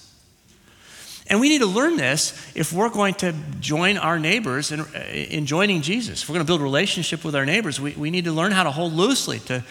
And 1.26 1.40
we 1.40 1.48
need 1.48 1.58
to 1.58 1.66
learn 1.66 1.96
this 1.96 2.52
if 2.54 2.72
we're 2.72 2.88
going 2.88 3.14
to 3.14 3.34
join 3.58 3.96
our 3.96 4.20
neighbors 4.20 4.70
in, 4.70 4.84
in 4.94 5.46
joining 5.46 5.82
Jesus. 5.82 6.22
If 6.22 6.28
we're 6.28 6.34
going 6.34 6.46
to 6.46 6.50
build 6.50 6.60
relationship 6.60 7.24
with 7.24 7.34
our 7.34 7.44
neighbors, 7.44 7.80
we, 7.80 7.94
we 7.94 8.12
need 8.12 8.26
to 8.26 8.32
learn 8.32 8.52
how 8.52 8.62
to 8.62 8.70
hold 8.70 8.92
loosely 8.92 9.40
to 9.40 9.64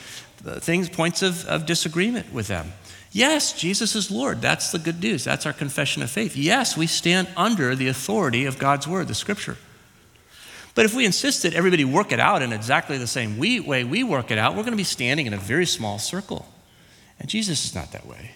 things, 0.60 0.90
points 0.90 1.22
of, 1.22 1.46
of 1.46 1.66
disagreement 1.66 2.34
with 2.34 2.48
them. 2.48 2.74
Yes, 3.12 3.52
Jesus 3.52 3.96
is 3.96 4.10
Lord. 4.10 4.42
That's 4.42 4.72
the 4.72 4.80
good 4.80 5.02
news. 5.02 5.26
That's 5.26 5.46
our 5.46 5.54
confession 5.54 6.02
of 6.02 6.10
faith. 6.10 6.38
Yes, 6.38 6.78
we 6.78 6.88
stand 6.88 7.28
under 7.36 7.76
the 7.76 7.90
authority 7.90 8.46
of 8.46 8.58
God's 8.58 8.88
word, 8.88 9.08
the 9.08 9.14
scripture. 9.14 9.58
But 10.74 10.86
if 10.86 10.96
we 10.96 11.06
insist 11.06 11.44
that 11.44 11.54
everybody 11.54 11.84
work 11.84 12.14
it 12.14 12.20
out 12.22 12.42
in 12.42 12.54
exactly 12.54 12.98
the 12.98 13.08
same 13.08 13.38
way 13.38 13.84
we 13.84 14.04
work 14.04 14.32
it 14.32 14.38
out, 14.38 14.56
we're 14.56 14.64
going 14.64 14.72
to 14.72 14.78
be 14.78 14.86
standing 14.86 15.28
in 15.28 15.34
a 15.34 15.38
very 15.38 15.66
small 15.66 16.00
circle. 16.00 16.48
And 17.20 17.28
Jesus 17.28 17.66
is 17.66 17.76
not 17.76 17.92
that 17.92 18.08
way. 18.08 18.32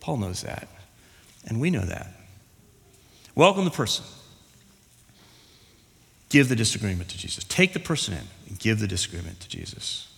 Paul 0.00 0.18
knows 0.18 0.42
that. 0.42 0.68
And 1.46 1.60
we 1.60 1.70
know 1.70 1.80
that. 1.80 2.08
Welcome 3.34 3.64
the 3.64 3.70
person. 3.70 4.04
Give 6.28 6.48
the 6.48 6.56
disagreement 6.56 7.08
to 7.10 7.18
Jesus. 7.18 7.44
Take 7.44 7.72
the 7.72 7.80
person 7.80 8.14
in 8.14 8.28
and 8.48 8.58
give 8.58 8.80
the 8.80 8.86
disagreement 8.86 9.40
to 9.40 9.48
Jesus. 9.48 10.08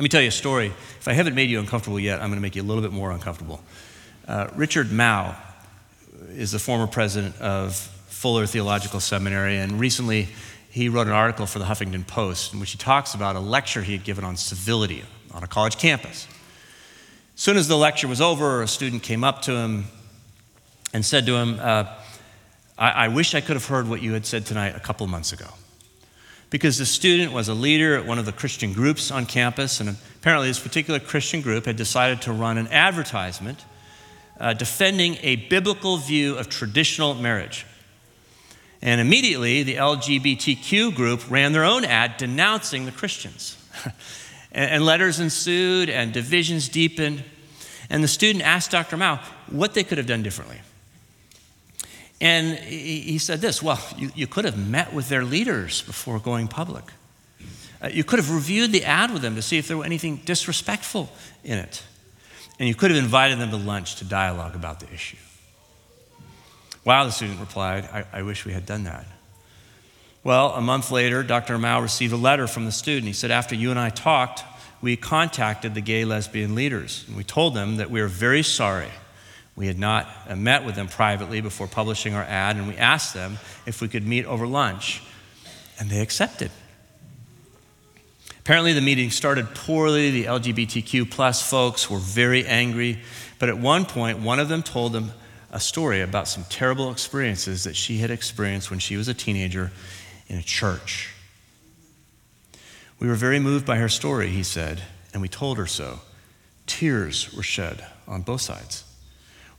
Let 0.00 0.04
me 0.04 0.08
tell 0.08 0.22
you 0.22 0.28
a 0.28 0.30
story. 0.30 0.68
If 0.68 1.08
I 1.08 1.12
haven't 1.12 1.34
made 1.34 1.50
you 1.50 1.60
uncomfortable 1.60 2.00
yet, 2.00 2.22
I'm 2.22 2.30
going 2.30 2.38
to 2.38 2.40
make 2.40 2.56
you 2.56 2.62
a 2.62 2.64
little 2.64 2.80
bit 2.80 2.90
more 2.90 3.10
uncomfortable. 3.10 3.60
Uh, 4.26 4.48
Richard 4.54 4.86
Mouw 4.86 5.36
is 6.30 6.52
the 6.52 6.58
former 6.58 6.86
president 6.86 7.38
of 7.38 7.76
Fuller 7.76 8.46
Theological 8.46 9.00
Seminary, 9.00 9.58
and 9.58 9.78
recently 9.78 10.28
he 10.70 10.88
wrote 10.88 11.06
an 11.06 11.12
article 11.12 11.44
for 11.44 11.58
the 11.58 11.66
Huffington 11.66 12.06
Post 12.06 12.54
in 12.54 12.60
which 12.60 12.70
he 12.70 12.78
talks 12.78 13.12
about 13.12 13.36
a 13.36 13.40
lecture 13.40 13.82
he 13.82 13.92
had 13.92 14.02
given 14.02 14.24
on 14.24 14.38
civility 14.38 15.04
on 15.32 15.44
a 15.44 15.46
college 15.46 15.76
campus. 15.76 16.26
As 17.34 17.40
soon 17.42 17.58
as 17.58 17.68
the 17.68 17.76
lecture 17.76 18.08
was 18.08 18.22
over, 18.22 18.62
a 18.62 18.68
student 18.68 19.02
came 19.02 19.22
up 19.22 19.42
to 19.42 19.52
him 19.52 19.84
and 20.94 21.04
said 21.04 21.26
to 21.26 21.34
him, 21.34 21.58
uh, 21.60 21.84
I-, 22.78 23.04
I 23.04 23.08
wish 23.08 23.34
I 23.34 23.42
could 23.42 23.56
have 23.56 23.66
heard 23.66 23.86
what 23.86 24.00
you 24.00 24.14
had 24.14 24.24
said 24.24 24.46
tonight 24.46 24.74
a 24.74 24.80
couple 24.80 25.06
months 25.08 25.34
ago 25.34 25.48
because 26.50 26.78
the 26.78 26.86
student 26.86 27.32
was 27.32 27.48
a 27.48 27.54
leader 27.54 27.96
at 27.96 28.04
one 28.04 28.18
of 28.18 28.26
the 28.26 28.32
Christian 28.32 28.72
groups 28.72 29.10
on 29.10 29.24
campus, 29.24 29.80
and 29.80 29.96
apparently 30.16 30.48
this 30.48 30.58
particular 30.58 30.98
Christian 30.98 31.40
group 31.40 31.64
had 31.64 31.76
decided 31.76 32.20
to 32.22 32.32
run 32.32 32.58
an 32.58 32.66
advertisement 32.68 33.64
uh, 34.40 34.52
defending 34.54 35.16
a 35.22 35.36
biblical 35.36 35.98
view 35.98 36.36
of 36.36 36.48
traditional 36.48 37.14
marriage. 37.14 37.66
And 38.82 39.00
immediately, 39.00 39.62
the 39.62 39.74
LGBTQ 39.74 40.94
group 40.94 41.30
ran 41.30 41.52
their 41.52 41.64
own 41.64 41.84
ad 41.84 42.16
denouncing 42.16 42.86
the 42.86 42.92
Christians. 42.92 43.56
and, 44.52 44.70
and 44.70 44.86
letters 44.86 45.20
ensued, 45.20 45.90
and 45.90 46.12
divisions 46.12 46.68
deepened. 46.68 47.22
And 47.90 48.02
the 48.02 48.08
student 48.08 48.44
asked 48.44 48.70
Dr. 48.70 48.96
Mouw 48.96 49.20
what 49.50 49.74
they 49.74 49.84
could 49.84 49.98
have 49.98 50.06
done 50.06 50.22
differently. 50.22 50.60
And 52.20 52.58
he 52.58 53.18
said 53.18 53.40
this 53.40 53.62
well, 53.62 53.80
you, 53.96 54.10
you 54.14 54.26
could 54.26 54.44
have 54.44 54.58
met 54.58 54.92
with 54.92 55.08
their 55.08 55.24
leaders 55.24 55.82
before 55.82 56.18
going 56.18 56.48
public. 56.48 56.84
Uh, 57.82 57.88
you 57.90 58.04
could 58.04 58.18
have 58.18 58.30
reviewed 58.30 58.72
the 58.72 58.84
ad 58.84 59.10
with 59.10 59.22
them 59.22 59.36
to 59.36 59.42
see 59.42 59.56
if 59.56 59.66
there 59.68 59.78
were 59.78 59.84
anything 59.84 60.16
disrespectful 60.26 61.10
in 61.44 61.58
it. 61.58 61.82
And 62.58 62.68
you 62.68 62.74
could 62.74 62.90
have 62.90 63.02
invited 63.02 63.38
them 63.38 63.50
to 63.50 63.56
lunch 63.56 63.96
to 63.96 64.04
dialogue 64.04 64.54
about 64.54 64.80
the 64.80 64.92
issue. 64.92 65.16
Wow, 66.84 67.04
the 67.04 67.10
student 67.10 67.40
replied, 67.40 67.84
I, 67.84 68.04
I 68.12 68.22
wish 68.22 68.44
we 68.44 68.52
had 68.52 68.66
done 68.66 68.84
that. 68.84 69.06
Well, 70.22 70.50
a 70.50 70.60
month 70.60 70.90
later, 70.90 71.22
Dr. 71.22 71.56
Mouw 71.56 71.80
received 71.80 72.12
a 72.12 72.18
letter 72.18 72.46
from 72.46 72.66
the 72.66 72.72
student. 72.72 73.06
He 73.06 73.14
said, 73.14 73.30
After 73.30 73.54
you 73.54 73.70
and 73.70 73.78
I 73.78 73.88
talked, 73.88 74.44
we 74.82 74.96
contacted 74.96 75.74
the 75.74 75.80
gay 75.80 76.04
lesbian 76.04 76.54
leaders. 76.54 77.04
And 77.08 77.16
we 77.16 77.24
told 77.24 77.54
them 77.54 77.76
that 77.76 77.90
we 77.90 78.02
were 78.02 78.08
very 78.08 78.42
sorry. 78.42 78.90
We 79.60 79.66
had 79.66 79.78
not 79.78 80.08
uh, 80.26 80.36
met 80.36 80.64
with 80.64 80.74
them 80.74 80.88
privately 80.88 81.42
before 81.42 81.66
publishing 81.66 82.14
our 82.14 82.22
ad, 82.22 82.56
and 82.56 82.66
we 82.66 82.78
asked 82.78 83.12
them 83.12 83.36
if 83.66 83.82
we 83.82 83.88
could 83.88 84.06
meet 84.06 84.24
over 84.24 84.46
lunch, 84.46 85.02
and 85.78 85.90
they 85.90 86.00
accepted. 86.00 86.50
Apparently, 88.38 88.72
the 88.72 88.80
meeting 88.80 89.10
started 89.10 89.54
poorly. 89.54 90.10
The 90.12 90.24
LGBTQ 90.24 91.10
plus 91.10 91.46
folks 91.46 91.90
were 91.90 91.98
very 91.98 92.46
angry. 92.46 93.00
But 93.38 93.50
at 93.50 93.58
one 93.58 93.84
point, 93.84 94.20
one 94.20 94.40
of 94.40 94.48
them 94.48 94.62
told 94.62 94.94
them 94.94 95.12
a 95.52 95.60
story 95.60 96.00
about 96.00 96.26
some 96.26 96.44
terrible 96.48 96.90
experiences 96.90 97.64
that 97.64 97.76
she 97.76 97.98
had 97.98 98.10
experienced 98.10 98.70
when 98.70 98.78
she 98.78 98.96
was 98.96 99.08
a 99.08 99.14
teenager 99.14 99.72
in 100.26 100.38
a 100.38 100.42
church. 100.42 101.12
We 102.98 103.08
were 103.08 103.14
very 103.14 103.38
moved 103.38 103.66
by 103.66 103.76
her 103.76 103.90
story, 103.90 104.30
he 104.30 104.42
said, 104.42 104.80
and 105.12 105.20
we 105.20 105.28
told 105.28 105.58
her 105.58 105.66
so. 105.66 106.00
Tears 106.66 107.34
were 107.34 107.42
shed 107.42 107.84
on 108.08 108.22
both 108.22 108.40
sides. 108.40 108.84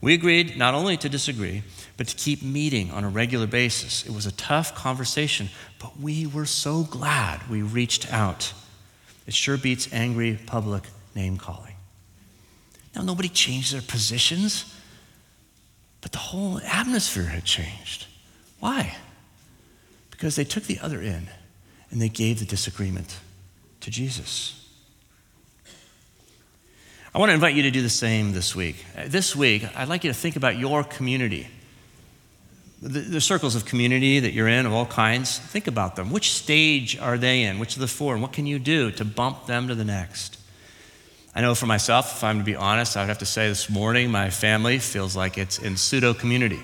We 0.02 0.16
agreed 0.16 0.58
not 0.58 0.74
only 0.74 0.98
to 0.98 1.10
disagree, 1.10 1.62
but 1.96 2.08
to 2.08 2.16
keep 2.16 2.42
meeting 2.42 2.90
on 2.90 3.04
a 3.04 3.10
regular 3.10 3.46
basis. 3.46 4.04
It 4.06 4.12
was 4.12 4.26
a 4.26 4.32
tough 4.32 4.74
conversation, 4.74 5.50
but 5.80 6.00
we 6.00 6.26
were 6.26 6.48
so 6.48 6.84
glad 6.84 7.48
we 7.48 7.62
reached 7.62 8.12
out. 8.12 8.52
It 9.28 9.36
sure 9.36 9.58
beats 9.58 9.94
angry 9.94 10.40
public 10.48 10.84
name 11.14 11.38
calling. 11.38 11.76
Now, 12.96 13.04
nobody 13.04 13.30
changed 13.30 13.74
their 13.74 13.82
positions, 13.82 14.76
but 16.02 16.12
the 16.12 16.18
whole 16.18 16.60
atmosphere 16.62 17.26
had 17.26 17.46
changed. 17.46 18.08
Why? 18.60 18.98
Because 20.10 20.36
they 20.36 20.44
took 20.44 20.64
the 20.64 20.80
other 20.80 21.00
in 21.00 21.30
and 21.92 22.02
they 22.02 22.10
gave 22.10 22.40
the 22.40 22.46
disagreement 22.46 23.20
to 23.82 23.92
Jesus. 23.92 24.61
I 27.14 27.20
want 27.20 27.30
to 27.30 27.34
invite 27.34 27.56
you 27.56 27.64
to 27.64 27.72
do 27.72 27.82
the 27.82 27.90
same 27.90 28.32
this 28.32 28.56
week. 28.56 28.86
Uh, 28.98 29.04
this 29.06 29.36
week, 29.36 29.66
I'd 29.76 29.90
like 29.90 30.06
you 30.06 30.10
to 30.10 30.18
think 30.18 30.38
about 30.38 30.58
your 30.58 30.82
community. 30.82 31.50
The, 32.82 33.00
the, 33.02 33.20
circles 33.20 33.54
of 33.54 33.66
community 33.66 34.22
that 34.22 34.32
you're 34.32 34.48
in 34.48 34.66
of 34.66 34.72
all 34.72 34.86
kinds, 34.86 35.38
think 35.38 35.68
about 35.68 35.98
them. 35.98 36.10
Which 36.10 36.32
stage 36.32 36.98
are 36.98 37.18
they 37.18 37.44
in? 37.44 37.60
Which 37.60 37.76
of 37.76 37.82
the 37.82 37.88
four? 37.90 38.14
And 38.14 38.22
what 38.22 38.32
can 38.32 38.48
you 38.48 38.60
do 38.60 38.92
to 38.92 39.04
bump 39.04 39.46
them 39.46 39.68
to 39.68 39.76
the 39.76 39.84
next? 39.84 40.38
I 41.36 41.42
know 41.42 41.54
for 41.54 41.66
myself, 41.66 42.16
if 42.16 42.24
I'm 42.24 42.40
to 42.40 42.46
be 42.46 42.56
honest, 42.56 42.96
I 42.96 43.02
would 43.02 43.10
have 43.10 43.20
to 43.20 43.26
say 43.26 43.50
this 43.50 43.70
morning 43.70 44.10
my 44.10 44.30
family 44.30 44.80
feels 44.80 45.14
like 45.14 45.38
it's 45.38 45.60
in 45.60 45.76
pseudo 45.76 46.14
community. 46.14 46.62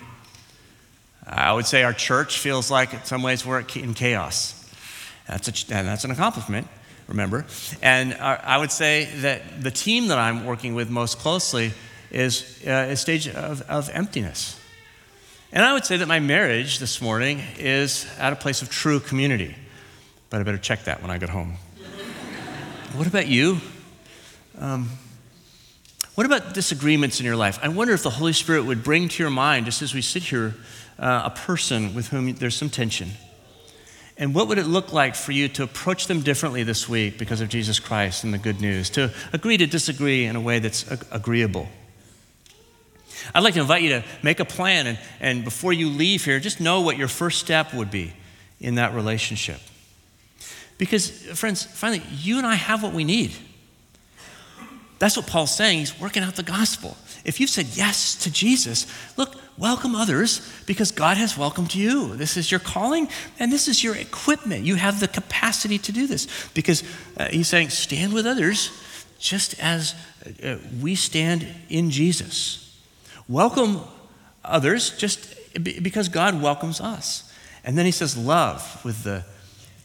I 1.25 1.51
would 1.51 1.65
say 1.65 1.83
our 1.83 1.93
church 1.93 2.39
feels 2.39 2.71
like 2.71 2.93
in 2.93 3.03
some 3.03 3.21
ways 3.21 3.45
we're 3.45 3.59
in 3.75 3.93
chaos. 3.93 4.53
That's, 5.27 5.49
a, 5.49 5.67
that's 5.67 6.05
an 6.05 6.11
accomplishment, 6.11 6.67
remember. 7.07 7.45
And 7.81 8.13
I 8.13 8.57
would 8.57 8.71
say 8.71 9.05
that 9.21 9.63
the 9.63 9.71
team 9.71 10.07
that 10.07 10.17
I'm 10.17 10.45
working 10.45 10.75
with 10.75 10.89
most 10.89 11.19
closely 11.19 11.73
is 12.11 12.61
uh, 12.65 12.87
a 12.89 12.95
stage 12.95 13.27
of, 13.27 13.61
of 13.63 13.89
emptiness. 13.89 14.59
And 15.51 15.63
I 15.63 15.73
would 15.73 15.85
say 15.85 15.97
that 15.97 16.07
my 16.07 16.19
marriage 16.19 16.79
this 16.79 17.01
morning 17.01 17.41
is 17.57 18.05
at 18.19 18.33
a 18.33 18.35
place 18.35 18.61
of 18.61 18.69
true 18.69 18.99
community. 18.99 19.55
But 20.29 20.41
I 20.41 20.43
better 20.43 20.57
check 20.57 20.83
that 20.85 21.01
when 21.01 21.09
I 21.09 21.17
get 21.17 21.29
home. 21.29 21.53
what 22.93 23.07
about 23.07 23.27
you? 23.27 23.59
Um, 24.59 24.89
what 26.15 26.25
about 26.25 26.53
disagreements 26.53 27.19
in 27.19 27.25
your 27.25 27.35
life? 27.35 27.59
I 27.61 27.69
wonder 27.69 27.93
if 27.93 28.03
the 28.03 28.09
Holy 28.09 28.33
Spirit 28.33 28.65
would 28.65 28.83
bring 28.83 29.07
to 29.07 29.23
your 29.23 29.29
mind, 29.29 29.65
just 29.65 29.81
as 29.81 29.93
we 29.93 30.01
sit 30.01 30.23
here, 30.23 30.55
uh, 30.99 31.21
a 31.25 31.29
person 31.29 31.93
with 31.93 32.07
whom 32.07 32.33
there's 32.33 32.55
some 32.55 32.69
tension. 32.69 33.11
And 34.19 34.33
what 34.33 34.47
would 34.47 34.57
it 34.57 34.65
look 34.65 34.93
like 34.93 35.15
for 35.15 35.31
you 35.31 35.47
to 35.49 35.63
approach 35.63 36.07
them 36.07 36.21
differently 36.21 36.63
this 36.63 36.89
week 36.89 37.19
because 37.19 37.39
of 37.39 37.49
Jesus 37.49 37.79
Christ 37.79 38.23
and 38.23 38.33
the 38.33 38.39
good 38.39 38.59
news? 38.59 38.89
To 38.91 39.13
agree 39.31 39.57
to 39.57 39.67
disagree 39.67 40.25
in 40.25 40.35
a 40.35 40.41
way 40.41 40.59
that's 40.59 40.89
agreeable. 41.11 41.67
I'd 43.35 43.43
like 43.43 43.53
to 43.55 43.61
invite 43.61 43.83
you 43.83 43.89
to 43.89 44.03
make 44.23 44.39
a 44.39 44.45
plan 44.45 44.87
and, 44.87 44.99
and 45.19 45.43
before 45.43 45.73
you 45.73 45.89
leave 45.89 46.25
here, 46.25 46.39
just 46.39 46.59
know 46.59 46.81
what 46.81 46.97
your 46.97 47.07
first 47.07 47.39
step 47.39 47.73
would 47.73 47.91
be 47.91 48.13
in 48.59 48.75
that 48.75 48.95
relationship. 48.95 49.59
Because, 50.77 51.09
friends, 51.09 51.63
finally, 51.63 52.03
you 52.11 52.37
and 52.37 52.45
I 52.45 52.55
have 52.55 52.83
what 52.83 52.93
we 52.93 53.03
need. 53.03 53.35
That's 54.99 55.15
what 55.15 55.27
Paul's 55.27 55.55
saying. 55.55 55.79
He's 55.79 55.99
working 55.99 56.23
out 56.23 56.35
the 56.35 56.43
gospel. 56.43 56.97
If 57.23 57.39
you've 57.39 57.49
said 57.49 57.67
yes 57.73 58.15
to 58.23 58.31
Jesus, 58.31 58.87
look, 59.17 59.35
welcome 59.57 59.95
others 59.95 60.41
because 60.65 60.91
God 60.91 61.17
has 61.17 61.37
welcomed 61.37 61.73
you. 61.73 62.15
This 62.15 62.37
is 62.37 62.51
your 62.51 62.59
calling 62.59 63.07
and 63.39 63.51
this 63.51 63.67
is 63.67 63.83
your 63.83 63.95
equipment. 63.95 64.65
You 64.65 64.75
have 64.75 64.99
the 64.99 65.07
capacity 65.07 65.77
to 65.79 65.91
do 65.91 66.07
this 66.07 66.27
because 66.53 66.83
uh, 67.17 67.27
he's 67.27 67.47
saying, 67.47 67.69
stand 67.69 68.13
with 68.13 68.25
others 68.25 68.71
just 69.19 69.59
as 69.59 69.95
uh, 70.43 70.57
we 70.81 70.95
stand 70.95 71.47
in 71.69 71.89
Jesus. 71.89 72.79
Welcome 73.27 73.81
others 74.43 74.95
just 74.97 75.33
because 75.63 76.07
God 76.07 76.41
welcomes 76.41 76.79
us. 76.79 77.33
And 77.63 77.77
then 77.77 77.85
he 77.85 77.91
says, 77.91 78.15
love 78.15 78.83
with 78.85 79.03
the 79.03 79.25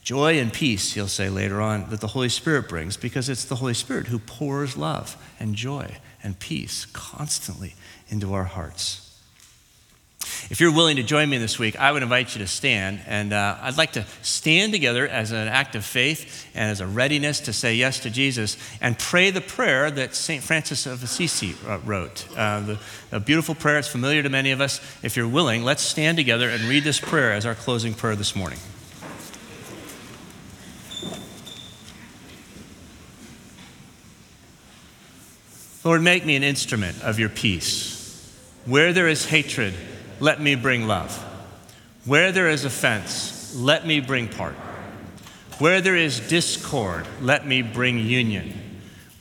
joy 0.04 0.38
and 0.38 0.52
peace, 0.52 0.92
he'll 0.92 1.08
say 1.08 1.28
later 1.28 1.60
on, 1.60 1.88
that 1.90 2.00
the 2.00 2.08
Holy 2.08 2.28
Spirit 2.28 2.68
brings, 2.68 2.96
because 2.96 3.28
it's 3.28 3.44
the 3.44 3.56
Holy 3.56 3.74
Spirit 3.74 4.08
who 4.08 4.18
pours 4.18 4.76
love 4.76 5.16
and 5.40 5.54
joy 5.54 5.96
and 6.22 6.38
peace 6.38 6.86
constantly 6.86 7.74
into 8.08 8.34
our 8.34 8.44
hearts. 8.44 9.11
If 10.50 10.60
you're 10.60 10.72
willing 10.72 10.96
to 10.96 11.02
join 11.02 11.28
me 11.30 11.38
this 11.38 11.58
week, 11.58 11.78
I 11.78 11.92
would 11.92 12.02
invite 12.02 12.34
you 12.34 12.40
to 12.40 12.46
stand. 12.46 13.00
And 13.06 13.32
uh, 13.32 13.56
I'd 13.60 13.76
like 13.76 13.92
to 13.92 14.04
stand 14.22 14.72
together 14.72 15.06
as 15.06 15.32
an 15.32 15.48
act 15.48 15.74
of 15.74 15.84
faith 15.84 16.46
and 16.54 16.70
as 16.70 16.80
a 16.80 16.86
readiness 16.86 17.40
to 17.40 17.52
say 17.52 17.74
yes 17.74 18.00
to 18.00 18.10
Jesus 18.10 18.56
and 18.80 18.98
pray 18.98 19.30
the 19.30 19.40
prayer 19.40 19.90
that 19.90 20.14
St. 20.14 20.42
Francis 20.42 20.86
of 20.86 21.02
Assisi 21.02 21.54
uh, 21.66 21.78
wrote. 21.84 22.26
Uh, 22.36 22.60
the, 22.60 22.78
a 23.12 23.20
beautiful 23.20 23.54
prayer. 23.54 23.78
It's 23.78 23.88
familiar 23.88 24.22
to 24.22 24.28
many 24.28 24.50
of 24.50 24.60
us. 24.60 24.80
If 25.02 25.16
you're 25.16 25.28
willing, 25.28 25.64
let's 25.64 25.82
stand 25.82 26.16
together 26.16 26.48
and 26.48 26.62
read 26.64 26.84
this 26.84 27.00
prayer 27.00 27.32
as 27.32 27.46
our 27.46 27.54
closing 27.54 27.94
prayer 27.94 28.16
this 28.16 28.36
morning. 28.36 28.58
Lord, 35.84 36.02
make 36.02 36.24
me 36.24 36.36
an 36.36 36.44
instrument 36.44 37.02
of 37.02 37.18
your 37.18 37.28
peace. 37.28 37.98
Where 38.66 38.92
there 38.92 39.08
is 39.08 39.26
hatred, 39.26 39.74
let 40.22 40.40
me 40.40 40.54
bring 40.54 40.86
love. 40.86 41.12
Where 42.04 42.30
there 42.30 42.48
is 42.48 42.64
offense, 42.64 43.56
let 43.56 43.84
me 43.84 43.98
bring 43.98 44.28
pardon. 44.28 44.60
Where 45.58 45.80
there 45.80 45.96
is 45.96 46.20
discord, 46.20 47.08
let 47.20 47.44
me 47.44 47.60
bring 47.60 47.98
union. 47.98 48.54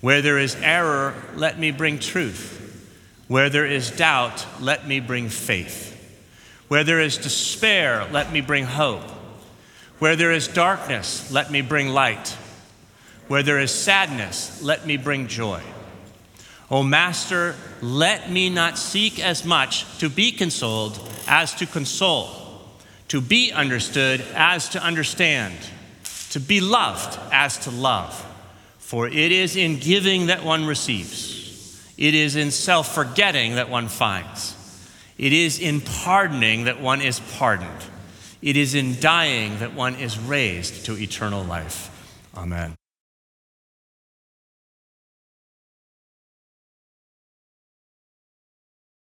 Where 0.01 0.21
there 0.21 0.37
is 0.37 0.55
error, 0.61 1.15
let 1.35 1.57
me 1.57 1.71
bring 1.71 1.97
truth. 1.97 2.59
Where 3.27 3.49
there 3.49 3.65
is 3.65 3.89
doubt, 3.89 4.45
let 4.59 4.87
me 4.87 4.99
bring 4.99 5.29
faith. 5.29 5.87
Where 6.67 6.83
there 6.83 6.99
is 6.99 7.17
despair, 7.17 8.07
let 8.11 8.31
me 8.31 8.41
bring 8.41 8.65
hope. 8.65 9.09
Where 9.97 10.15
there 10.15 10.31
is 10.31 10.47
darkness, 10.47 11.31
let 11.31 11.49
me 11.49 11.61
bring 11.61 11.89
light. 11.89 12.37
Where 13.27 13.41
there 13.41 13.59
is 13.59 13.71
sadness, 13.71 14.61
let 14.61 14.85
me 14.85 14.97
bring 14.97 15.25
joy. 15.25 15.63
O 16.71 16.83
Master, 16.83 17.53
let 17.81 18.31
me 18.31 18.49
not 18.49 18.77
seek 18.77 19.19
as 19.19 19.43
much 19.43 19.97
to 19.97 20.09
be 20.09 20.31
consoled 20.31 20.97
as 21.27 21.53
to 21.55 21.65
console, 21.65 22.29
to 23.09 23.19
be 23.19 23.51
understood 23.51 24.21
as 24.33 24.69
to 24.69 24.81
understand, 24.81 25.53
to 26.29 26.39
be 26.39 26.61
loved 26.61 27.19
as 27.33 27.57
to 27.65 27.71
love. 27.71 28.25
For 28.79 29.05
it 29.05 29.33
is 29.33 29.57
in 29.57 29.79
giving 29.79 30.27
that 30.27 30.45
one 30.45 30.65
receives, 30.65 31.93
it 31.97 32.13
is 32.13 32.37
in 32.37 32.51
self 32.51 32.95
forgetting 32.95 33.55
that 33.55 33.69
one 33.69 33.89
finds, 33.89 34.55
it 35.17 35.33
is 35.33 35.59
in 35.59 35.81
pardoning 35.81 36.63
that 36.65 36.79
one 36.79 37.01
is 37.01 37.19
pardoned, 37.37 37.83
it 38.41 38.55
is 38.55 38.75
in 38.75 38.97
dying 39.01 39.59
that 39.59 39.73
one 39.73 39.95
is 39.95 40.17
raised 40.17 40.85
to 40.85 40.97
eternal 40.97 41.43
life. 41.43 41.89
Amen. 42.33 42.75